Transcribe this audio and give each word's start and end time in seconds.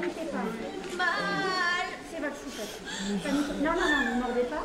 paniquez 0.00 0.28
pas. 0.32 0.44
C'est 2.10 2.20
votre 2.20 2.36
choupette. 2.36 2.74
Non, 3.62 3.70
non, 3.72 3.80
non, 3.80 4.16
ne 4.16 4.20
mordez 4.20 4.42
pas. 4.48 4.64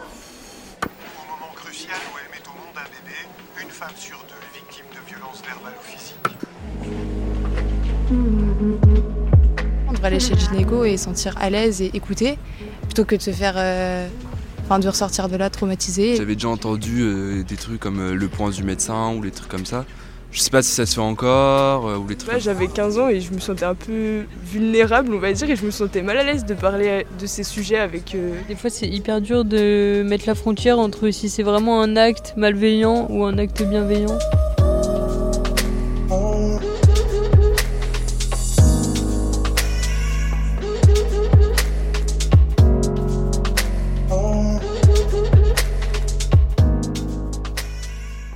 Au 1.19 1.25
moment 1.31 1.51
crucial 1.55 1.95
où 2.13 2.17
elle 2.19 2.29
met 2.31 2.43
au 2.47 2.53
monde 2.53 2.75
un 2.77 2.89
bébé, 2.89 3.17
une 3.61 3.69
femme 3.69 3.95
sur 3.95 4.17
deux 4.27 4.35
est 4.35 4.53
victime 4.59 4.85
de 4.91 5.01
violences 5.09 5.41
verbales 5.45 5.73
ou 5.79 5.83
physiques. 5.85 6.19
On 9.87 9.91
devrait 9.93 10.07
aller 10.07 10.19
chez 10.19 10.33
le 10.33 10.39
gynéco 10.39 10.83
et 10.85 10.97
sentir 10.97 11.35
à 11.39 11.49
l'aise 11.49 11.81
et 11.81 11.91
écouter, 11.93 12.37
plutôt 12.83 13.05
que 13.05 13.15
de 13.15 13.21
se 13.21 13.31
faire. 13.31 13.53
euh, 13.57 14.07
Enfin, 14.65 14.79
de 14.79 14.87
ressortir 14.87 15.27
de 15.27 15.35
là 15.35 15.49
traumatisé. 15.49 16.15
J'avais 16.15 16.35
déjà 16.35 16.47
entendu 16.47 17.01
euh, 17.01 17.43
des 17.43 17.57
trucs 17.57 17.81
comme 17.81 17.99
euh, 17.99 18.15
le 18.15 18.29
point 18.29 18.49
du 18.49 18.63
médecin 18.63 19.13
ou 19.13 19.21
les 19.21 19.29
trucs 19.29 19.49
comme 19.51 19.65
ça. 19.65 19.83
Je 20.33 20.39
sais 20.39 20.49
pas 20.49 20.63
si 20.63 20.71
ça 20.71 20.87
se 20.87 20.95
fait 20.95 21.01
encore 21.01 21.87
euh, 21.87 21.97
ou 21.97 22.07
les 22.07 22.15
trucs 22.15 22.39
j'avais 22.39 22.67
15 22.67 22.97
ans 22.97 23.07
et 23.07 23.21
je 23.21 23.31
me 23.31 23.39
sentais 23.39 23.65
un 23.65 23.75
peu 23.75 24.23
vulnérable, 24.43 25.13
on 25.13 25.19
va 25.19 25.31
dire, 25.31 25.47
et 25.47 25.55
je 25.55 25.63
me 25.63 25.69
sentais 25.69 26.01
mal 26.01 26.17
à 26.17 26.23
l'aise 26.23 26.43
de 26.43 26.55
parler 26.55 27.05
de 27.19 27.25
ces 27.27 27.43
sujets 27.43 27.77
avec. 27.77 28.15
euh, 28.15 28.33
Des 28.47 28.55
fois, 28.55 28.71
c'est 28.71 28.87
hyper 28.87 29.21
dur 29.21 29.45
de 29.45 30.01
mettre 30.03 30.23
la 30.25 30.33
frontière 30.33 30.79
entre 30.79 31.11
si 31.11 31.29
c'est 31.29 31.43
vraiment 31.43 31.81
un 31.81 31.95
acte 31.95 32.33
malveillant 32.35 33.05
ou 33.11 33.23
un 33.25 33.37
acte 33.37 33.61
bienveillant. 33.61 34.17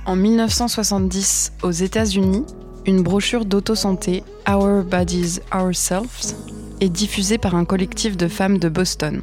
En 0.08 0.16
1970, 0.16 1.52
aux 1.62 1.70
États-Unis, 1.70 2.46
une 2.86 3.02
brochure 3.02 3.44
d'auto-santé, 3.44 4.24
Our 4.48 4.82
Bodies, 4.82 5.40
Ourselves, 5.54 6.34
est 6.80 6.88
diffusée 6.88 7.36
par 7.36 7.54
un 7.54 7.66
collectif 7.66 8.16
de 8.16 8.26
femmes 8.26 8.56
de 8.56 8.70
Boston. 8.70 9.20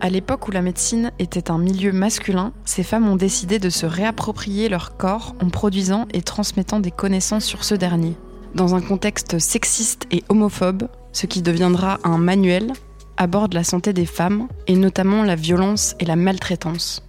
À 0.00 0.08
l'époque 0.08 0.48
où 0.48 0.50
la 0.50 0.62
médecine 0.62 1.12
était 1.18 1.50
un 1.50 1.58
milieu 1.58 1.92
masculin, 1.92 2.54
ces 2.64 2.82
femmes 2.82 3.06
ont 3.06 3.16
décidé 3.16 3.58
de 3.58 3.68
se 3.68 3.84
réapproprier 3.84 4.70
leur 4.70 4.96
corps 4.96 5.34
en 5.42 5.50
produisant 5.50 6.06
et 6.14 6.22
transmettant 6.22 6.80
des 6.80 6.90
connaissances 6.90 7.44
sur 7.44 7.62
ce 7.62 7.74
dernier. 7.74 8.16
Dans 8.54 8.74
un 8.74 8.80
contexte 8.80 9.38
sexiste 9.38 10.06
et 10.10 10.24
homophobe, 10.30 10.88
ce 11.12 11.26
qui 11.26 11.42
deviendra 11.42 11.98
un 12.02 12.16
manuel 12.16 12.72
aborde 13.18 13.52
la 13.52 13.64
santé 13.64 13.92
des 13.92 14.06
femmes 14.06 14.48
et 14.68 14.76
notamment 14.76 15.22
la 15.22 15.36
violence 15.36 15.96
et 16.00 16.06
la 16.06 16.16
maltraitance. 16.16 17.02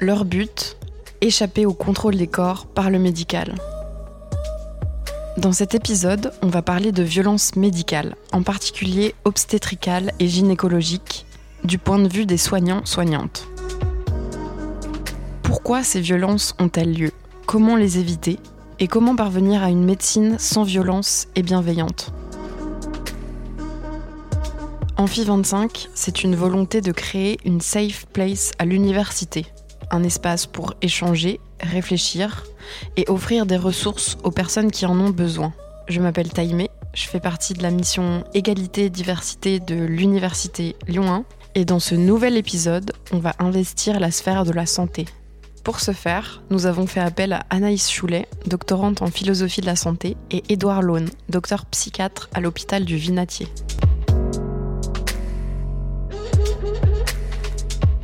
Leur 0.00 0.24
but 0.24 0.78
échapper 1.22 1.64
au 1.64 1.72
contrôle 1.72 2.16
des 2.16 2.26
corps 2.26 2.66
par 2.66 2.90
le 2.90 2.98
médical. 2.98 3.54
Dans 5.38 5.52
cet 5.52 5.74
épisode, 5.74 6.32
on 6.42 6.48
va 6.48 6.60
parler 6.60 6.92
de 6.92 7.02
violences 7.02 7.56
médicales, 7.56 8.16
en 8.32 8.42
particulier 8.42 9.14
obstétricales 9.24 10.12
et 10.18 10.28
gynécologiques, 10.28 11.24
du 11.64 11.78
point 11.78 12.00
de 12.00 12.08
vue 12.08 12.26
des 12.26 12.36
soignants-soignantes. 12.36 13.48
Pourquoi 15.42 15.84
ces 15.84 16.00
violences 16.00 16.54
ont-elles 16.58 16.92
lieu? 16.92 17.12
Comment 17.46 17.76
les 17.76 17.98
éviter? 17.98 18.38
Et 18.80 18.88
comment 18.88 19.14
parvenir 19.14 19.62
à 19.62 19.70
une 19.70 19.84
médecine 19.84 20.36
sans 20.38 20.64
violence 20.64 21.28
et 21.36 21.42
bienveillante? 21.42 22.12
Amphi 24.96 25.24
25, 25.24 25.88
c'est 25.94 26.24
une 26.24 26.34
volonté 26.34 26.80
de 26.80 26.92
créer 26.92 27.38
une 27.44 27.60
safe 27.60 28.06
place 28.12 28.52
à 28.58 28.64
l'université, 28.64 29.46
un 29.92 30.02
espace 30.02 30.46
pour 30.46 30.74
échanger, 30.82 31.38
réfléchir 31.60 32.44
et 32.96 33.04
offrir 33.08 33.46
des 33.46 33.56
ressources 33.56 34.18
aux 34.24 34.30
personnes 34.30 34.70
qui 34.70 34.86
en 34.86 34.98
ont 34.98 35.10
besoin. 35.10 35.52
Je 35.88 36.00
m'appelle 36.00 36.32
Taïmé, 36.32 36.70
je 36.94 37.06
fais 37.06 37.20
partie 37.20 37.54
de 37.54 37.62
la 37.62 37.70
mission 37.70 38.24
Égalité 38.34 38.86
et 38.86 38.90
Diversité 38.90 39.60
de 39.60 39.76
l'Université 39.76 40.76
Lyon 40.88 41.08
1 41.12 41.24
et 41.54 41.64
dans 41.64 41.80
ce 41.80 41.94
nouvel 41.94 42.36
épisode, 42.36 42.92
on 43.12 43.18
va 43.18 43.34
investir 43.38 44.00
la 44.00 44.10
sphère 44.10 44.44
de 44.44 44.52
la 44.52 44.66
santé. 44.66 45.04
Pour 45.64 45.80
ce 45.80 45.92
faire, 45.92 46.42
nous 46.50 46.66
avons 46.66 46.86
fait 46.86 47.00
appel 47.00 47.32
à 47.32 47.44
Anaïs 47.50 47.90
Choulet, 47.90 48.26
doctorante 48.46 49.02
en 49.02 49.06
philosophie 49.06 49.60
de 49.60 49.66
la 49.66 49.76
santé, 49.76 50.16
et 50.30 50.42
Édouard 50.48 50.82
Laune, 50.82 51.10
docteur 51.28 51.66
psychiatre 51.66 52.28
à 52.34 52.40
l'hôpital 52.40 52.84
du 52.84 52.96
Vinatier. 52.96 53.48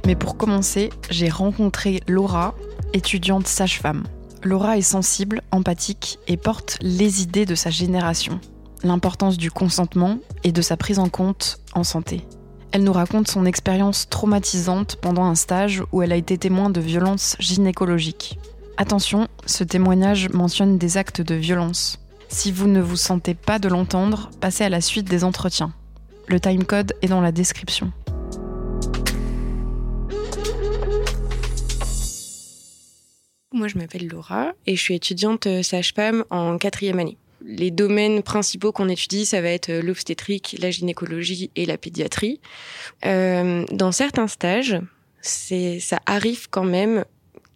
Mais 0.08 0.16
pour 0.16 0.38
commencer, 0.38 0.88
j'ai 1.10 1.28
rencontré 1.28 2.00
Laura, 2.08 2.54
étudiante 2.94 3.46
sage-femme. 3.46 4.04
Laura 4.42 4.78
est 4.78 4.80
sensible, 4.80 5.42
empathique 5.52 6.18
et 6.26 6.38
porte 6.38 6.78
les 6.80 7.20
idées 7.20 7.44
de 7.44 7.54
sa 7.54 7.68
génération, 7.68 8.40
l'importance 8.82 9.36
du 9.36 9.50
consentement 9.50 10.16
et 10.44 10.52
de 10.52 10.62
sa 10.62 10.78
prise 10.78 10.98
en 10.98 11.10
compte 11.10 11.60
en 11.74 11.84
santé. 11.84 12.26
Elle 12.72 12.84
nous 12.84 12.92
raconte 12.94 13.28
son 13.28 13.44
expérience 13.44 14.08
traumatisante 14.08 14.96
pendant 14.96 15.24
un 15.24 15.34
stage 15.34 15.82
où 15.92 16.00
elle 16.00 16.12
a 16.12 16.16
été 16.16 16.38
témoin 16.38 16.70
de 16.70 16.80
violences 16.80 17.36
gynécologiques. 17.38 18.38
Attention, 18.78 19.28
ce 19.44 19.62
témoignage 19.62 20.30
mentionne 20.30 20.78
des 20.78 20.96
actes 20.96 21.20
de 21.20 21.34
violence. 21.34 21.98
Si 22.30 22.50
vous 22.50 22.66
ne 22.66 22.80
vous 22.80 22.96
sentez 22.96 23.34
pas 23.34 23.58
de 23.58 23.68
l'entendre, 23.68 24.30
passez 24.40 24.64
à 24.64 24.70
la 24.70 24.80
suite 24.80 25.10
des 25.10 25.22
entretiens. 25.22 25.74
Le 26.28 26.40
timecode 26.40 26.94
est 27.02 27.08
dans 27.08 27.20
la 27.20 27.30
description. 27.30 27.92
Moi, 33.58 33.66
je 33.66 33.76
m'appelle 33.76 34.06
Laura 34.06 34.52
et 34.66 34.76
je 34.76 34.80
suis 34.80 34.94
étudiante 34.94 35.48
euh, 35.48 35.64
sage-femme 35.64 36.24
en 36.30 36.58
quatrième 36.58 37.00
année. 37.00 37.16
Les 37.44 37.72
domaines 37.72 38.22
principaux 38.22 38.70
qu'on 38.70 38.88
étudie, 38.88 39.26
ça 39.26 39.40
va 39.40 39.48
être 39.48 39.68
euh, 39.70 39.82
l'obstétrique, 39.82 40.54
la 40.60 40.70
gynécologie 40.70 41.50
et 41.56 41.66
la 41.66 41.76
pédiatrie. 41.76 42.40
Euh, 43.04 43.64
dans 43.72 43.90
certains 43.90 44.28
stages, 44.28 44.78
ça 45.22 45.98
arrive 46.06 46.48
quand 46.48 46.62
même 46.62 47.04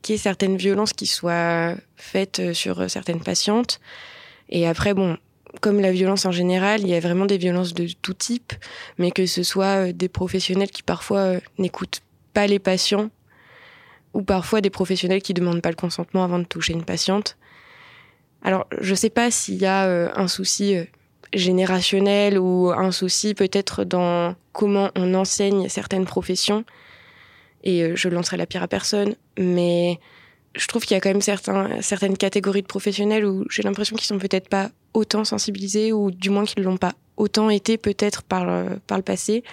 qu'il 0.03 0.15
y 0.15 0.17
ait 0.17 0.21
certaines 0.21 0.57
violences 0.57 0.93
qui 0.93 1.07
soient 1.07 1.77
faites 1.95 2.53
sur 2.53 2.91
certaines 2.91 3.21
patientes. 3.21 3.79
Et 4.49 4.67
après, 4.67 4.95
bon, 4.95 5.17
comme 5.61 5.79
la 5.79 5.93
violence 5.93 6.27
en 6.27 6.33
général, 6.33 6.81
il 6.81 6.89
y 6.89 6.95
a 6.95 7.01
vraiment 7.01 7.27
des 7.27 7.39
violences 7.39 7.75
de 7.75 7.87
tout 8.03 8.15
type, 8.15 8.55
mais 8.99 9.13
que 9.13 9.27
ce 9.27 9.45
soit 9.45 9.93
des 9.93 10.09
professionnels 10.09 10.73
qui 10.73 10.83
parfois 10.83 11.35
n'écoutent 11.59 12.01
pas 12.35 12.49
les 12.49 12.59
patients 12.59 13.09
ou 14.15 14.23
parfois 14.23 14.61
des 14.61 14.71
professionnels 14.71 15.23
qui 15.23 15.35
demandent 15.35 15.63
pas 15.63 15.71
le 15.71 15.77
consentement 15.77 16.25
avant 16.25 16.39
de 16.39 16.45
toucher 16.45 16.73
une 16.73 16.85
patiente. 16.85 17.37
Alors, 18.43 18.67
je 18.81 18.95
sais 18.95 19.11
pas 19.11 19.31
s'il 19.31 19.57
y 19.57 19.67
a 19.67 19.87
euh, 19.87 20.09
un 20.15 20.29
souci 20.29 20.77
euh, 20.77 20.85
générationnel 21.33 22.39
ou 22.39 22.73
un 22.73 22.91
souci 22.91 23.35
peut-être 23.35 23.85
dans 23.85 24.35
comment 24.53 24.91
on 24.97 25.15
enseigne 25.15 25.69
certaines 25.69 26.05
professions. 26.05 26.65
Et 27.63 27.83
euh, 27.83 27.93
je 27.97 28.09
lancerai 28.09 28.37
la 28.37 28.47
pierre 28.47 28.65
à 28.65 28.69
personne, 28.69 29.15
mais 29.39 30.01
je 30.55 30.67
trouve 30.67 30.83
qu'il 30.83 30.97
y 30.97 30.99
a 30.99 31.01
quand 31.01 31.09
même 31.09 31.81
certaines 31.81 32.17
catégories 32.19 32.63
de 32.63 32.67
professionnels 32.67 33.25
où 33.25 33.47
j'ai 33.49 33.63
l'impression 33.63 33.97
qu'ils 33.97 34.07
sont 34.07 34.19
peut-être 34.19 34.49
pas 34.49 34.71
autant 34.93 35.25
sensibilisés 35.25 35.93
ou 35.93 36.11
du 36.11 36.29
moins 36.29 36.45
qu'ils 36.45 36.65
l'ont 36.65 36.77
pas 36.77 36.93
autant 37.17 37.49
été 37.49 37.79
peut-être 37.79 38.23
par 38.23 38.45
le, 38.45 39.03
passé. 39.03 39.45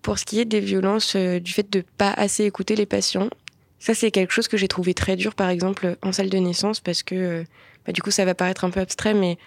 Pour 0.00 0.18
ce 0.18 0.24
qui 0.24 0.40
est 0.40 0.46
des 0.46 0.60
violences, 0.60 1.16
du 1.16 1.52
fait 1.52 1.70
de 1.70 1.84
pas 1.98 2.12
assez 2.12 2.44
écouter 2.44 2.76
les 2.76 2.86
patients, 2.86 3.28
ça, 3.80 3.94
c'est 3.94 4.10
quelque 4.10 4.32
chose 4.32 4.46
que 4.46 4.58
j'ai 4.58 4.68
trouvé 4.68 4.94
très 4.94 5.16
dur, 5.16 5.34
par 5.34 5.48
exemple, 5.48 5.96
en 6.02 6.12
salle 6.12 6.28
de 6.28 6.38
naissance, 6.38 6.80
parce 6.80 7.02
que, 7.02 7.14
euh, 7.14 7.44
bah, 7.86 7.92
du 7.92 8.02
coup, 8.02 8.10
ça 8.10 8.26
va 8.26 8.34
paraître 8.34 8.64
un 8.64 8.70
peu 8.70 8.78
abstrait, 8.78 9.14
mais 9.14 9.38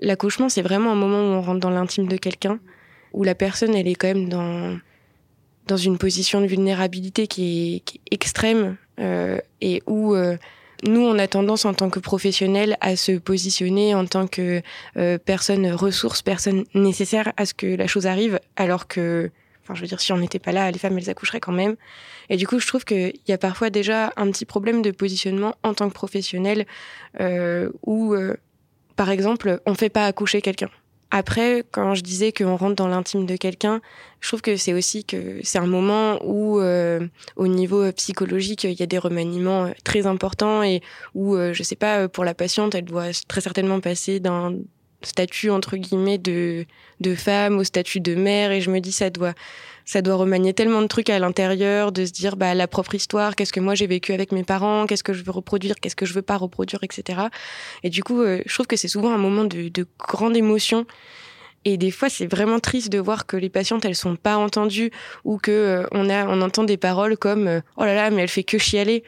l'accouchement, 0.00 0.48
c'est 0.48 0.62
vraiment 0.62 0.92
un 0.92 0.94
moment 0.94 1.18
où 1.18 1.34
on 1.34 1.42
rentre 1.42 1.60
dans 1.60 1.70
l'intime 1.70 2.06
de 2.06 2.16
quelqu'un, 2.16 2.60
où 3.12 3.24
la 3.24 3.34
personne, 3.34 3.74
elle 3.74 3.88
est 3.88 3.96
quand 3.96 4.06
même 4.06 4.28
dans, 4.28 4.78
dans 5.66 5.76
une 5.76 5.98
position 5.98 6.40
de 6.40 6.46
vulnérabilité 6.46 7.26
qui 7.26 7.82
est, 7.86 8.14
extrême, 8.14 8.76
euh, 9.00 9.38
et 9.60 9.82
où 9.86 10.14
euh, 10.14 10.36
nous, 10.86 11.00
on 11.00 11.18
a 11.18 11.26
tendance, 11.26 11.64
en 11.64 11.74
tant 11.74 11.90
que 11.90 11.98
professionnels, 11.98 12.76
à 12.80 12.94
se 12.94 13.12
positionner 13.12 13.96
en 13.96 14.06
tant 14.06 14.28
que 14.28 14.62
euh, 14.96 15.18
personne 15.18 15.72
ressource, 15.72 16.22
personne 16.22 16.64
nécessaire 16.74 17.32
à 17.36 17.46
ce 17.46 17.54
que 17.54 17.66
la 17.66 17.88
chose 17.88 18.06
arrive, 18.06 18.38
alors 18.54 18.86
que, 18.86 19.30
enfin, 19.62 19.74
je 19.74 19.80
veux 19.80 19.86
dire, 19.86 20.00
si 20.00 20.12
on 20.12 20.18
n'était 20.18 20.38
pas 20.38 20.52
là, 20.52 20.70
les 20.70 20.78
femmes, 20.78 20.98
elles 20.98 21.10
accoucheraient 21.10 21.40
quand 21.40 21.52
même. 21.52 21.76
Et 22.28 22.36
du 22.36 22.46
coup, 22.46 22.58
je 22.58 22.66
trouve 22.66 22.84
qu'il 22.84 23.14
y 23.26 23.32
a 23.32 23.38
parfois 23.38 23.70
déjà 23.70 24.12
un 24.16 24.30
petit 24.30 24.44
problème 24.44 24.82
de 24.82 24.90
positionnement 24.90 25.54
en 25.62 25.74
tant 25.74 25.88
que 25.88 25.94
professionnel 25.94 26.66
euh, 27.20 27.70
où, 27.86 28.14
euh, 28.14 28.36
par 28.96 29.10
exemple, 29.10 29.60
on 29.66 29.74
fait 29.74 29.88
pas 29.88 30.06
accoucher 30.06 30.42
quelqu'un. 30.42 30.70
Après, 31.14 31.62
quand 31.70 31.94
je 31.94 32.00
disais 32.00 32.32
qu'on 32.32 32.56
rentre 32.56 32.74
dans 32.74 32.88
l'intime 32.88 33.26
de 33.26 33.36
quelqu'un, 33.36 33.82
je 34.20 34.28
trouve 34.28 34.40
que 34.40 34.56
c'est 34.56 34.72
aussi 34.72 35.04
que 35.04 35.40
c'est 35.42 35.58
un 35.58 35.66
moment 35.66 36.18
où, 36.24 36.58
euh, 36.58 37.06
au 37.36 37.48
niveau 37.48 37.92
psychologique, 37.92 38.64
il 38.64 38.72
y 38.72 38.82
a 38.82 38.86
des 38.86 38.96
remaniements 38.96 39.70
très 39.84 40.06
importants 40.06 40.62
et 40.62 40.80
où, 41.14 41.34
euh, 41.34 41.52
je 41.52 41.62
sais 41.62 41.76
pas, 41.76 42.08
pour 42.08 42.24
la 42.24 42.32
patiente, 42.32 42.74
elle 42.74 42.86
doit 42.86 43.10
très 43.28 43.42
certainement 43.42 43.78
passer 43.80 44.20
d'un 44.20 44.54
statut 45.06 45.50
entre 45.50 45.76
guillemets 45.76 46.18
de 46.18 46.66
de 47.00 47.14
femme 47.14 47.58
au 47.58 47.64
statut 47.64 48.00
de 48.00 48.14
mère 48.14 48.52
et 48.52 48.60
je 48.60 48.70
me 48.70 48.80
dis 48.80 48.92
ça 48.92 49.10
doit 49.10 49.34
ça 49.84 50.02
doit 50.02 50.14
remanier 50.14 50.54
tellement 50.54 50.82
de 50.82 50.86
trucs 50.86 51.10
à 51.10 51.18
l'intérieur 51.18 51.92
de 51.92 52.04
se 52.04 52.12
dire 52.12 52.36
bah 52.36 52.54
la 52.54 52.68
propre 52.68 52.94
histoire 52.94 53.34
qu'est-ce 53.36 53.52
que 53.52 53.60
moi 53.60 53.74
j'ai 53.74 53.86
vécu 53.86 54.12
avec 54.12 54.32
mes 54.32 54.44
parents 54.44 54.86
qu'est-ce 54.86 55.04
que 55.04 55.12
je 55.12 55.24
veux 55.24 55.32
reproduire 55.32 55.76
qu'est-ce 55.80 55.96
que 55.96 56.06
je 56.06 56.14
veux 56.14 56.22
pas 56.22 56.36
reproduire 56.36 56.80
etc 56.82 57.22
et 57.82 57.90
du 57.90 58.02
coup 58.02 58.22
euh, 58.22 58.40
je 58.46 58.54
trouve 58.54 58.66
que 58.66 58.76
c'est 58.76 58.88
souvent 58.88 59.12
un 59.12 59.18
moment 59.18 59.44
de, 59.44 59.68
de 59.68 59.86
grande 59.98 60.36
émotion 60.36 60.86
Et 61.64 61.76
des 61.76 61.92
fois, 61.92 62.08
c'est 62.08 62.26
vraiment 62.26 62.60
triste 62.60 62.90
de 62.90 62.98
voir 62.98 63.24
que 63.24 63.36
les 63.38 63.48
patientes, 63.48 63.84
elles 63.84 63.94
sont 63.94 64.16
pas 64.16 64.36
entendues 64.36 64.90
ou 65.22 65.38
que 65.38 65.52
euh, 65.52 65.86
on 65.92 66.10
a, 66.10 66.26
on 66.26 66.42
entend 66.42 66.64
des 66.64 66.76
paroles 66.76 67.16
comme 67.16 67.46
euh, 67.46 67.60
oh 67.76 67.84
là 67.84 67.94
là, 67.94 68.10
mais 68.10 68.22
elle 68.22 68.28
fait 68.28 68.42
que 68.42 68.58
chialer. 68.58 69.04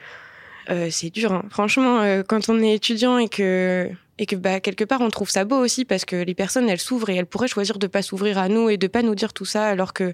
C'est 0.91 1.11
dur, 1.11 1.31
hein. 1.33 1.45
franchement, 1.51 2.23
quand 2.27 2.49
on 2.49 2.63
est 2.63 2.75
étudiant 2.75 3.19
et 3.19 3.29
que 3.29 3.91
et 4.19 4.27
que 4.27 4.37
bah 4.37 4.61
quelque 4.61 4.85
part 4.85 5.01
on 5.01 5.11
trouve 5.11 5.31
ça 5.31 5.45
beau 5.45 5.57
aussi 5.57 5.85
parce 5.85 6.05
que 6.05 6.17
les 6.17 6.35
personnes 6.35 6.69
elles 6.69 6.81
s'ouvrent 6.81 7.11
et 7.11 7.17
elles 7.17 7.27
pourraient 7.27 7.49
choisir 7.49 7.79
de 7.79 7.87
pas 7.87 8.03
s'ouvrir 8.03 8.39
à 8.39 8.49
nous 8.49 8.69
et 8.71 8.77
de 8.77 8.87
pas 8.87 9.03
nous 9.03 9.15
dire 9.15 9.33
tout 9.33 9.45
ça 9.45 9.67
alors 9.67 9.93
que 9.93 10.13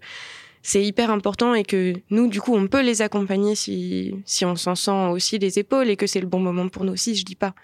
c'est 0.62 0.82
hyper 0.82 1.11
important 1.11 1.55
et 1.55 1.64
que 1.64 1.94
nous 2.11 2.29
du 2.29 2.41
coup 2.41 2.55
on 2.55 2.67
peut 2.67 2.82
les 2.82 3.02
accompagner 3.02 3.55
si 3.55 4.14
si 4.25 4.44
on 4.44 4.56
s'en 4.56 4.75
sent 4.75 5.08
aussi 5.11 5.38
les 5.38 5.58
épaules 5.58 5.91
et 5.91 5.97
que 5.97 6.06
c'est 6.06 6.20
le 6.20 6.26
bon 6.26 6.41
moment 6.41 6.69
pour 6.69 6.85
nous 6.85 6.93
aussi, 6.93 7.14
je 7.14 7.25
dis 7.25 7.37
pas. 7.37 7.55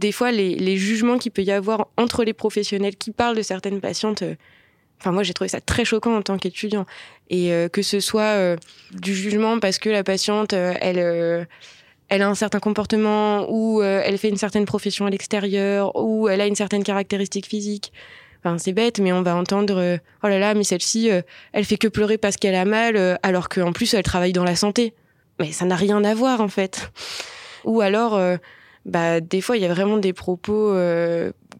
des 0.00 0.12
fois, 0.12 0.32
les, 0.32 0.56
les 0.56 0.76
jugements 0.76 1.18
qu'il 1.18 1.30
peut 1.30 1.42
y 1.42 1.52
avoir 1.52 1.88
entre 1.96 2.24
les 2.24 2.32
professionnels 2.32 2.96
qui 2.96 3.12
parlent 3.12 3.36
de 3.36 3.42
certaines 3.42 3.80
patientes, 3.80 4.22
euh, 4.22 4.34
enfin 5.00 5.12
moi 5.12 5.22
j'ai 5.22 5.32
trouvé 5.32 5.48
ça 5.48 5.60
très 5.60 5.84
choquant 5.84 6.16
en 6.16 6.22
tant 6.22 6.38
qu'étudiant. 6.38 6.86
Et 7.30 7.52
euh, 7.52 7.68
que 7.68 7.82
ce 7.82 8.00
soit 8.00 8.22
euh, 8.22 8.56
du 8.92 9.14
jugement 9.14 9.58
parce 9.58 9.78
que 9.78 9.88
la 9.88 10.04
patiente, 10.04 10.52
euh, 10.52 10.74
elle, 10.80 10.98
euh, 10.98 11.44
elle 12.08 12.22
a 12.22 12.28
un 12.28 12.34
certain 12.34 12.58
comportement 12.58 13.46
ou 13.48 13.82
elle 13.82 14.18
fait 14.18 14.28
une 14.28 14.36
certaine 14.36 14.66
profession 14.66 15.06
à 15.06 15.10
l'extérieur 15.10 15.94
ou 15.96 16.28
elle 16.28 16.40
a 16.40 16.46
une 16.46 16.56
certaine 16.56 16.82
caractéristique 16.82 17.46
physique. 17.46 17.92
Enfin, 18.42 18.58
c'est 18.58 18.72
bête, 18.72 18.98
mais 19.00 19.12
on 19.12 19.22
va 19.22 19.36
entendre 19.36 19.98
oh 20.24 20.26
là 20.26 20.38
là, 20.38 20.54
mais 20.54 20.64
celle-ci, 20.64 21.08
elle 21.52 21.64
fait 21.64 21.76
que 21.76 21.86
pleurer 21.86 22.18
parce 22.18 22.36
qu'elle 22.36 22.56
a 22.56 22.64
mal, 22.64 23.18
alors 23.22 23.48
qu'en 23.48 23.72
plus 23.72 23.94
elle 23.94 24.02
travaille 24.02 24.32
dans 24.32 24.42
la 24.42 24.56
santé. 24.56 24.92
Mais 25.38 25.52
ça 25.52 25.66
n'a 25.66 25.76
rien 25.76 26.02
à 26.02 26.14
voir 26.14 26.40
en 26.40 26.48
fait. 26.48 26.90
Ou 27.64 27.80
alors, 27.80 28.20
bah 28.86 29.20
des 29.20 29.40
fois 29.40 29.56
il 29.56 29.62
y 29.62 29.66
a 29.66 29.72
vraiment 29.72 29.98
des 29.98 30.12
propos 30.12 30.74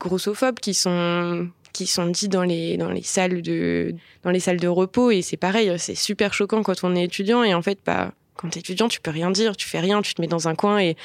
grossophobes 0.00 0.58
qui 0.58 0.74
sont 0.74 1.48
qui 1.72 1.86
sont 1.86 2.06
dits 2.06 2.28
dans 2.28 2.42
les 2.42 2.76
dans 2.76 2.90
les 2.90 3.02
salles 3.02 3.42
de 3.42 3.94
dans 4.22 4.30
les 4.30 4.40
salles 4.40 4.60
de 4.60 4.68
repos 4.68 5.10
et 5.10 5.22
c'est 5.22 5.36
pareil, 5.36 5.72
c'est 5.78 5.94
super 5.94 6.34
choquant 6.34 6.62
quand 6.62 6.84
on 6.84 6.94
est 6.94 7.04
étudiant 7.04 7.42
et 7.42 7.54
en 7.54 7.62
fait 7.62 7.78
bah 7.84 8.12
quand 8.40 8.48
t'es 8.48 8.60
étudiant, 8.60 8.88
tu 8.88 9.00
peux 9.00 9.10
rien 9.10 9.30
dire, 9.30 9.54
tu 9.54 9.68
fais 9.68 9.80
rien, 9.80 10.00
tu 10.00 10.14
te 10.14 10.22
mets 10.22 10.26
dans 10.26 10.48
un 10.48 10.54
coin 10.54 10.78
et 10.78 10.96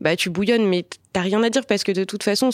bah 0.00 0.16
tu 0.16 0.28
bouillonnes, 0.28 0.66
mais 0.66 0.84
t'as 1.12 1.20
rien 1.20 1.40
à 1.44 1.48
dire 1.48 1.64
parce 1.64 1.84
que 1.84 1.92
de 1.92 2.02
toute 2.02 2.24
façon, 2.24 2.50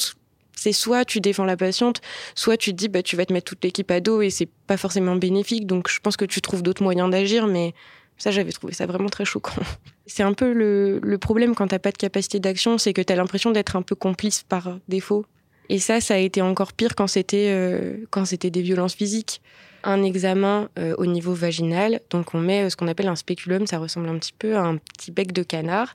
c'est 0.55 0.73
soit 0.73 1.07
tu 1.07 1.23
défends 1.23 1.47
la 1.47 1.57
patiente, 1.57 2.03
soit 2.35 2.59
tu 2.59 2.73
te 2.73 2.77
dis 2.77 2.89
bah 2.89 3.03
tu 3.03 3.17
vas 3.17 3.25
te 3.25 3.33
mettre 3.33 3.47
toute 3.47 3.65
l'équipe 3.65 3.91
à 3.91 4.01
dos 4.01 4.21
et 4.21 4.29
c'est 4.29 4.49
pas 4.67 4.77
forcément 4.77 5.17
bénéfique. 5.17 5.67
Donc 5.67 5.89
je 5.89 6.01
pense 6.01 6.19
que 6.19 6.27
tu 6.27 6.43
trouves 6.43 6.63
d'autres 6.63 6.83
moyens 6.83 7.11
d'agir, 7.11 7.47
mais 7.47 7.73
ça 8.19 8.31
j'avais 8.31 8.53
trouvé 8.53 8.75
ça 8.75 8.85
vraiment 8.85 9.09
très 9.09 9.25
choquant. 9.25 9.53
C'est 10.07 10.23
un 10.23 10.35
peu 10.35 10.53
le, 10.53 11.01
le 11.03 11.19
problème 11.19 11.57
quand 11.57 11.67
t'as 11.67 11.81
pas 11.81 11.91
de 11.91 11.97
capacité 11.97 12.39
d'action, 12.39 12.79
c'est 12.79 12.93
que 12.93 13.03
t'as 13.03 13.17
l'impression 13.17 13.51
d'être 13.51 13.75
un 13.75 13.83
peu 13.83 13.97
complice 13.97 14.45
par 14.45 14.79
défaut. 14.87 15.27
Et 15.69 15.79
ça, 15.79 16.01
ça 16.01 16.15
a 16.15 16.19
été 16.19 16.43
encore 16.43 16.73
pire 16.73 16.95
quand 16.95 17.07
c'était 17.07 17.49
euh, 17.51 18.05
quand 18.11 18.25
c'était 18.25 18.51
des 18.51 18.63
violences 18.63 18.95
physiques. 18.95 19.41
Un 19.85 20.03
examen 20.03 20.69
euh, 20.79 20.95
au 20.99 21.07
niveau 21.07 21.33
vaginal, 21.33 22.01
donc 22.11 22.35
on 22.35 22.41
met 22.41 22.65
euh, 22.65 22.71
ce 22.71 22.77
qu'on 22.77 22.89
appelle 22.89 23.09
un 23.09 23.17
spéculum, 23.17 23.67
ça 23.67 23.79
ressemble 23.79 24.09
un 24.09 24.19
petit 24.19 24.33
peu 24.37 24.57
à 24.57 24.63
un 24.63 24.79
petit 24.79 25.13
bec 25.13 25.33
de 25.33 25.43
canard, 25.43 25.95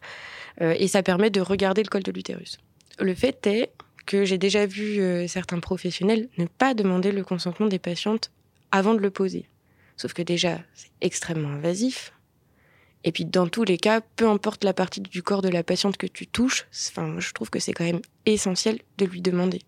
et 0.61 0.87
ça 0.87 1.01
permet 1.01 1.31
de 1.31 1.41
regarder 1.41 1.81
le 1.81 1.87
col 1.87 2.03
de 2.03 2.11
l'utérus. 2.11 2.59
Le 2.99 3.15
fait 3.15 3.47
est 3.47 3.71
que 4.05 4.25
j'ai 4.25 4.37
déjà 4.37 4.65
vu 4.67 5.01
certains 5.27 5.59
professionnels 5.59 6.27
ne 6.37 6.45
pas 6.45 6.75
demander 6.75 7.11
le 7.11 7.23
consentement 7.23 7.65
des 7.65 7.79
patientes 7.79 8.31
avant 8.71 8.93
de 8.93 8.99
le 8.99 9.09
poser. 9.09 9.47
Sauf 9.97 10.13
que 10.13 10.21
déjà, 10.21 10.59
c'est 10.75 10.91
extrêmement 11.01 11.49
invasif. 11.49 12.13
Et 13.03 13.11
puis 13.11 13.25
dans 13.25 13.47
tous 13.47 13.63
les 13.63 13.77
cas, 13.77 14.01
peu 14.01 14.27
importe 14.27 14.63
la 14.63 14.73
partie 14.73 15.01
du 15.01 15.23
corps 15.23 15.41
de 15.41 15.49
la 15.49 15.63
patiente 15.63 15.97
que 15.97 16.07
tu 16.07 16.27
touches, 16.27 16.67
enfin, 16.89 17.15
je 17.17 17.31
trouve 17.33 17.49
que 17.49 17.59
c'est 17.59 17.73
quand 17.73 17.85
même 17.85 18.01
essentiel 18.25 18.79
de 18.97 19.05
lui 19.05 19.21
demander. 19.21 19.61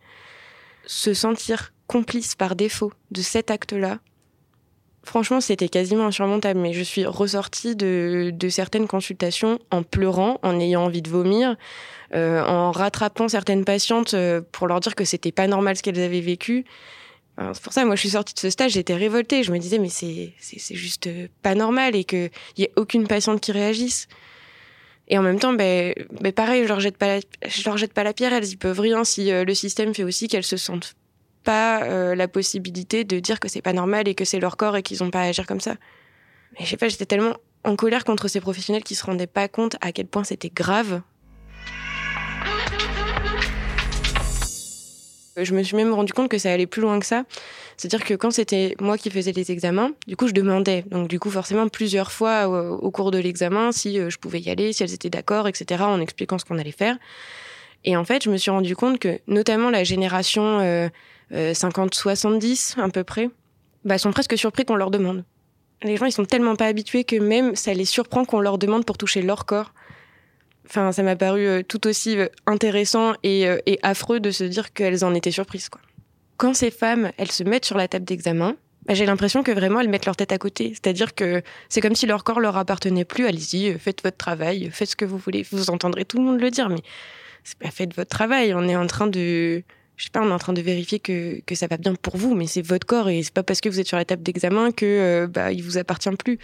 Se 0.85 1.13
sentir 1.13 1.73
complice 1.87 2.35
par 2.35 2.55
défaut 2.55 2.91
de 3.11 3.21
cet 3.21 3.51
acte-là, 3.51 3.99
franchement, 5.03 5.41
c'était 5.41 5.69
quasiment 5.69 6.07
insurmontable. 6.07 6.59
Mais 6.59 6.73
je 6.73 6.81
suis 6.81 7.05
ressortie 7.05 7.75
de, 7.75 8.33
certaines 8.49 8.87
consultations 8.87 9.59
en 9.71 9.83
pleurant, 9.83 10.39
en 10.43 10.59
ayant 10.59 10.83
envie 10.83 11.01
de 11.01 11.09
vomir, 11.09 11.55
euh, 12.13 12.43
en 12.43 12.71
rattrapant 12.71 13.27
certaines 13.27 13.65
patientes 13.65 14.13
euh, 14.13 14.41
pour 14.51 14.67
leur 14.67 14.79
dire 14.79 14.95
que 14.95 15.05
c'était 15.05 15.31
pas 15.31 15.47
normal 15.47 15.77
ce 15.77 15.83
qu'elles 15.83 16.01
avaient 16.01 16.21
vécu. 16.21 16.65
C'est 17.37 17.63
pour 17.63 17.73
ça, 17.73 17.83
moi, 17.83 17.95
je 17.95 18.01
suis 18.01 18.11
sortie 18.11 18.35
de 18.35 18.39
ce 18.39 18.51
stage, 18.51 18.73
j'étais 18.73 18.93
révoltée. 18.93 19.41
Je 19.43 19.51
me 19.51 19.57
disais, 19.57 19.79
mais 19.79 19.89
c'est 19.89 20.35
juste 20.75 21.07
euh, 21.07 21.27
pas 21.41 21.55
normal 21.55 21.95
et 21.95 22.03
qu'il 22.03 22.29
y 22.57 22.63
ait 22.63 22.71
aucune 22.75 23.07
patiente 23.07 23.41
qui 23.41 23.51
réagisse. 23.51 24.07
Et 25.07 25.17
en 25.17 25.21
même 25.21 25.39
temps, 25.39 25.53
ben, 25.53 25.93
ben 26.21 26.31
pareil, 26.31 26.63
je 26.63 26.67
leur 26.69 26.79
jette 26.79 26.97
pas 26.97 27.07
la, 27.07 27.19
je 27.45 27.63
leur 27.65 27.77
jette 27.77 27.93
pas 27.93 28.03
la 28.03 28.13
pierre. 28.13 28.33
Elles 28.33 28.49
y 28.49 28.55
peuvent 28.55 28.79
rien 28.79 29.03
si 29.03 29.31
euh, 29.31 29.43
le 29.43 29.53
système 29.53 29.93
fait 29.93 30.03
aussi 30.03 30.27
qu'elles 30.27 30.43
se 30.43 30.57
sentent 30.57 30.95
pas 31.43 31.83
euh, 31.83 32.15
la 32.15 32.27
possibilité 32.27 33.03
de 33.03 33.19
dire 33.19 33.39
que 33.39 33.49
c'est 33.49 33.61
pas 33.61 33.73
normal 33.73 34.07
et 34.07 34.15
que 34.15 34.25
c'est 34.25 34.39
leur 34.39 34.55
corps 34.55 34.77
et 34.77 34.83
qu'ils 34.83 35.03
ont 35.03 35.11
pas 35.11 35.21
à 35.21 35.25
agir 35.25 35.45
comme 35.45 35.59
ça. 35.59 35.75
Mais 36.53 36.65
je 36.65 36.69
sais 36.69 36.77
pas, 36.77 36.87
j'étais 36.87 37.05
tellement 37.05 37.35
en 37.63 37.75
colère 37.75 38.05
contre 38.05 38.27
ces 38.27 38.39
professionnels 38.39 38.83
qui 38.83 38.95
se 38.95 39.05
rendaient 39.05 39.27
pas 39.27 39.47
compte 39.47 39.75
à 39.81 39.91
quel 39.91 40.07
point 40.07 40.23
c'était 40.23 40.49
grave. 40.49 41.01
Je 45.35 45.53
me 45.55 45.63
suis 45.63 45.75
même 45.75 45.93
rendu 45.93 46.13
compte 46.13 46.29
que 46.29 46.37
ça 46.37 46.51
allait 46.51 46.67
plus 46.67 46.81
loin 46.81 46.99
que 46.99 47.05
ça. 47.05 47.23
C'est-à-dire 47.77 48.05
que 48.05 48.13
quand 48.13 48.29
c'était 48.29 48.75
moi 48.79 48.97
qui 48.97 49.09
faisais 49.09 49.31
les 49.31 49.51
examens, 49.51 49.91
du 50.07 50.15
coup, 50.15 50.27
je 50.27 50.33
demandais. 50.33 50.83
Donc, 50.87 51.07
du 51.07 51.19
coup, 51.19 51.31
forcément, 51.31 51.67
plusieurs 51.69 52.11
fois 52.11 52.47
au, 52.47 52.91
cours 52.91 53.09
de 53.09 53.17
l'examen, 53.17 53.71
si 53.71 53.99
euh, 53.99 54.11
je 54.11 54.19
pouvais 54.19 54.39
y 54.39 54.49
aller, 54.51 54.73
si 54.73 54.83
elles 54.83 54.93
étaient 54.93 55.09
d'accord, 55.09 55.47
etc., 55.47 55.83
en 55.83 55.99
expliquant 55.99 56.37
ce 56.37 56.45
qu'on 56.45 56.59
allait 56.59 56.71
faire. 56.71 56.97
Et 57.83 57.97
en 57.97 58.05
fait, 58.05 58.23
je 58.23 58.29
me 58.29 58.37
suis 58.37 58.51
rendu 58.51 58.75
compte 58.75 58.99
que, 58.99 59.19
notamment 59.27 59.71
la 59.71 59.83
génération 59.83 60.59
euh, 60.59 60.87
euh, 61.33 61.53
50-70, 61.53 62.79
à 62.79 62.89
peu 62.89 63.03
près, 63.03 63.29
bah, 63.85 63.97
sont 63.97 64.11
presque 64.11 64.37
surpris 64.37 64.65
qu'on 64.65 64.75
leur 64.75 64.91
demande. 64.91 65.23
Les 65.81 65.97
gens, 65.97 66.05
ils 66.05 66.11
sont 66.11 66.25
tellement 66.25 66.55
pas 66.55 66.67
habitués 66.67 67.03
que 67.03 67.15
même 67.15 67.55
ça 67.55 67.73
les 67.73 67.85
surprend 67.85 68.23
qu'on 68.23 68.39
leur 68.39 68.57
demande 68.57 68.85
pour 68.85 68.97
toucher 68.97 69.21
leur 69.21 69.45
corps. 69.45 69.73
Enfin, 70.65 70.91
ça 70.91 71.03
m'a 71.03 71.15
paru 71.15 71.45
euh, 71.45 71.61
tout 71.61 71.87
aussi 71.87 72.17
euh, 72.17 72.27
intéressant 72.45 73.13
et, 73.23 73.47
euh, 73.47 73.57
et 73.65 73.79
affreux 73.83 74.19
de 74.19 74.31
se 74.31 74.43
dire 74.43 74.73
qu'elles 74.73 75.03
en 75.03 75.13
étaient 75.13 75.31
surprises. 75.31 75.69
Quand 76.37 76.53
ces 76.53 76.71
femmes, 76.71 77.11
elles 77.17 77.31
se 77.31 77.43
mettent 77.43 77.65
sur 77.65 77.77
la 77.77 77.87
table 77.87 78.05
d'examen, 78.05 78.55
bah, 78.85 78.93
j'ai 78.93 79.05
l'impression 79.05 79.43
que 79.43 79.51
vraiment 79.51 79.81
elles 79.81 79.89
mettent 79.89 80.05
leur 80.05 80.15
tête 80.15 80.31
à 80.31 80.37
côté. 80.37 80.69
C'est-à-dire 80.69 81.15
que 81.15 81.41
c'est 81.69 81.81
comme 81.81 81.95
si 81.95 82.05
leur 82.05 82.23
corps 82.23 82.39
leur 82.39 82.57
appartenait 82.57 83.05
plus. 83.05 83.25
Allez-y, 83.25 83.77
faites 83.77 84.03
votre 84.03 84.17
travail, 84.17 84.69
faites 84.71 84.89
ce 84.89 84.95
que 84.95 85.05
vous 85.05 85.17
voulez. 85.17 85.45
Vous 85.51 85.69
entendrez 85.69 86.05
tout 86.05 86.17
le 86.17 86.23
monde 86.23 86.39
le 86.39 86.49
dire, 86.49 86.69
mais 86.69 86.81
c'est 87.43 87.57
pas 87.57 87.71
faites 87.71 87.95
votre 87.95 88.09
travail. 88.09 88.53
On 88.53 88.67
est 88.67 88.75
en 88.75 88.87
train 88.87 89.07
de, 89.07 89.63
je 89.95 90.03
sais 90.03 90.09
pas, 90.11 90.21
on 90.21 90.29
est 90.29 90.33
en 90.33 90.39
train 90.39 90.53
de 90.53 90.61
vérifier 90.61 90.99
que, 90.99 91.41
que 91.45 91.55
ça 91.55 91.67
va 91.67 91.77
bien 91.77 91.95
pour 91.95 92.17
vous, 92.17 92.35
mais 92.35 92.47
c'est 92.47 92.61
votre 92.61 92.87
corps 92.87 93.09
et 93.09 93.21
c'est 93.23 93.33
pas 93.33 93.43
parce 93.43 93.61
que 93.61 93.69
vous 93.69 93.79
êtes 93.79 93.87
sur 93.87 93.97
la 93.97 94.05
table 94.05 94.23
d'examen 94.23 94.71
que 94.71 94.85
euh, 94.85 95.27
bah, 95.27 95.51
il 95.51 95.63
vous 95.63 95.77
appartient 95.77 96.09
plus. 96.11 96.39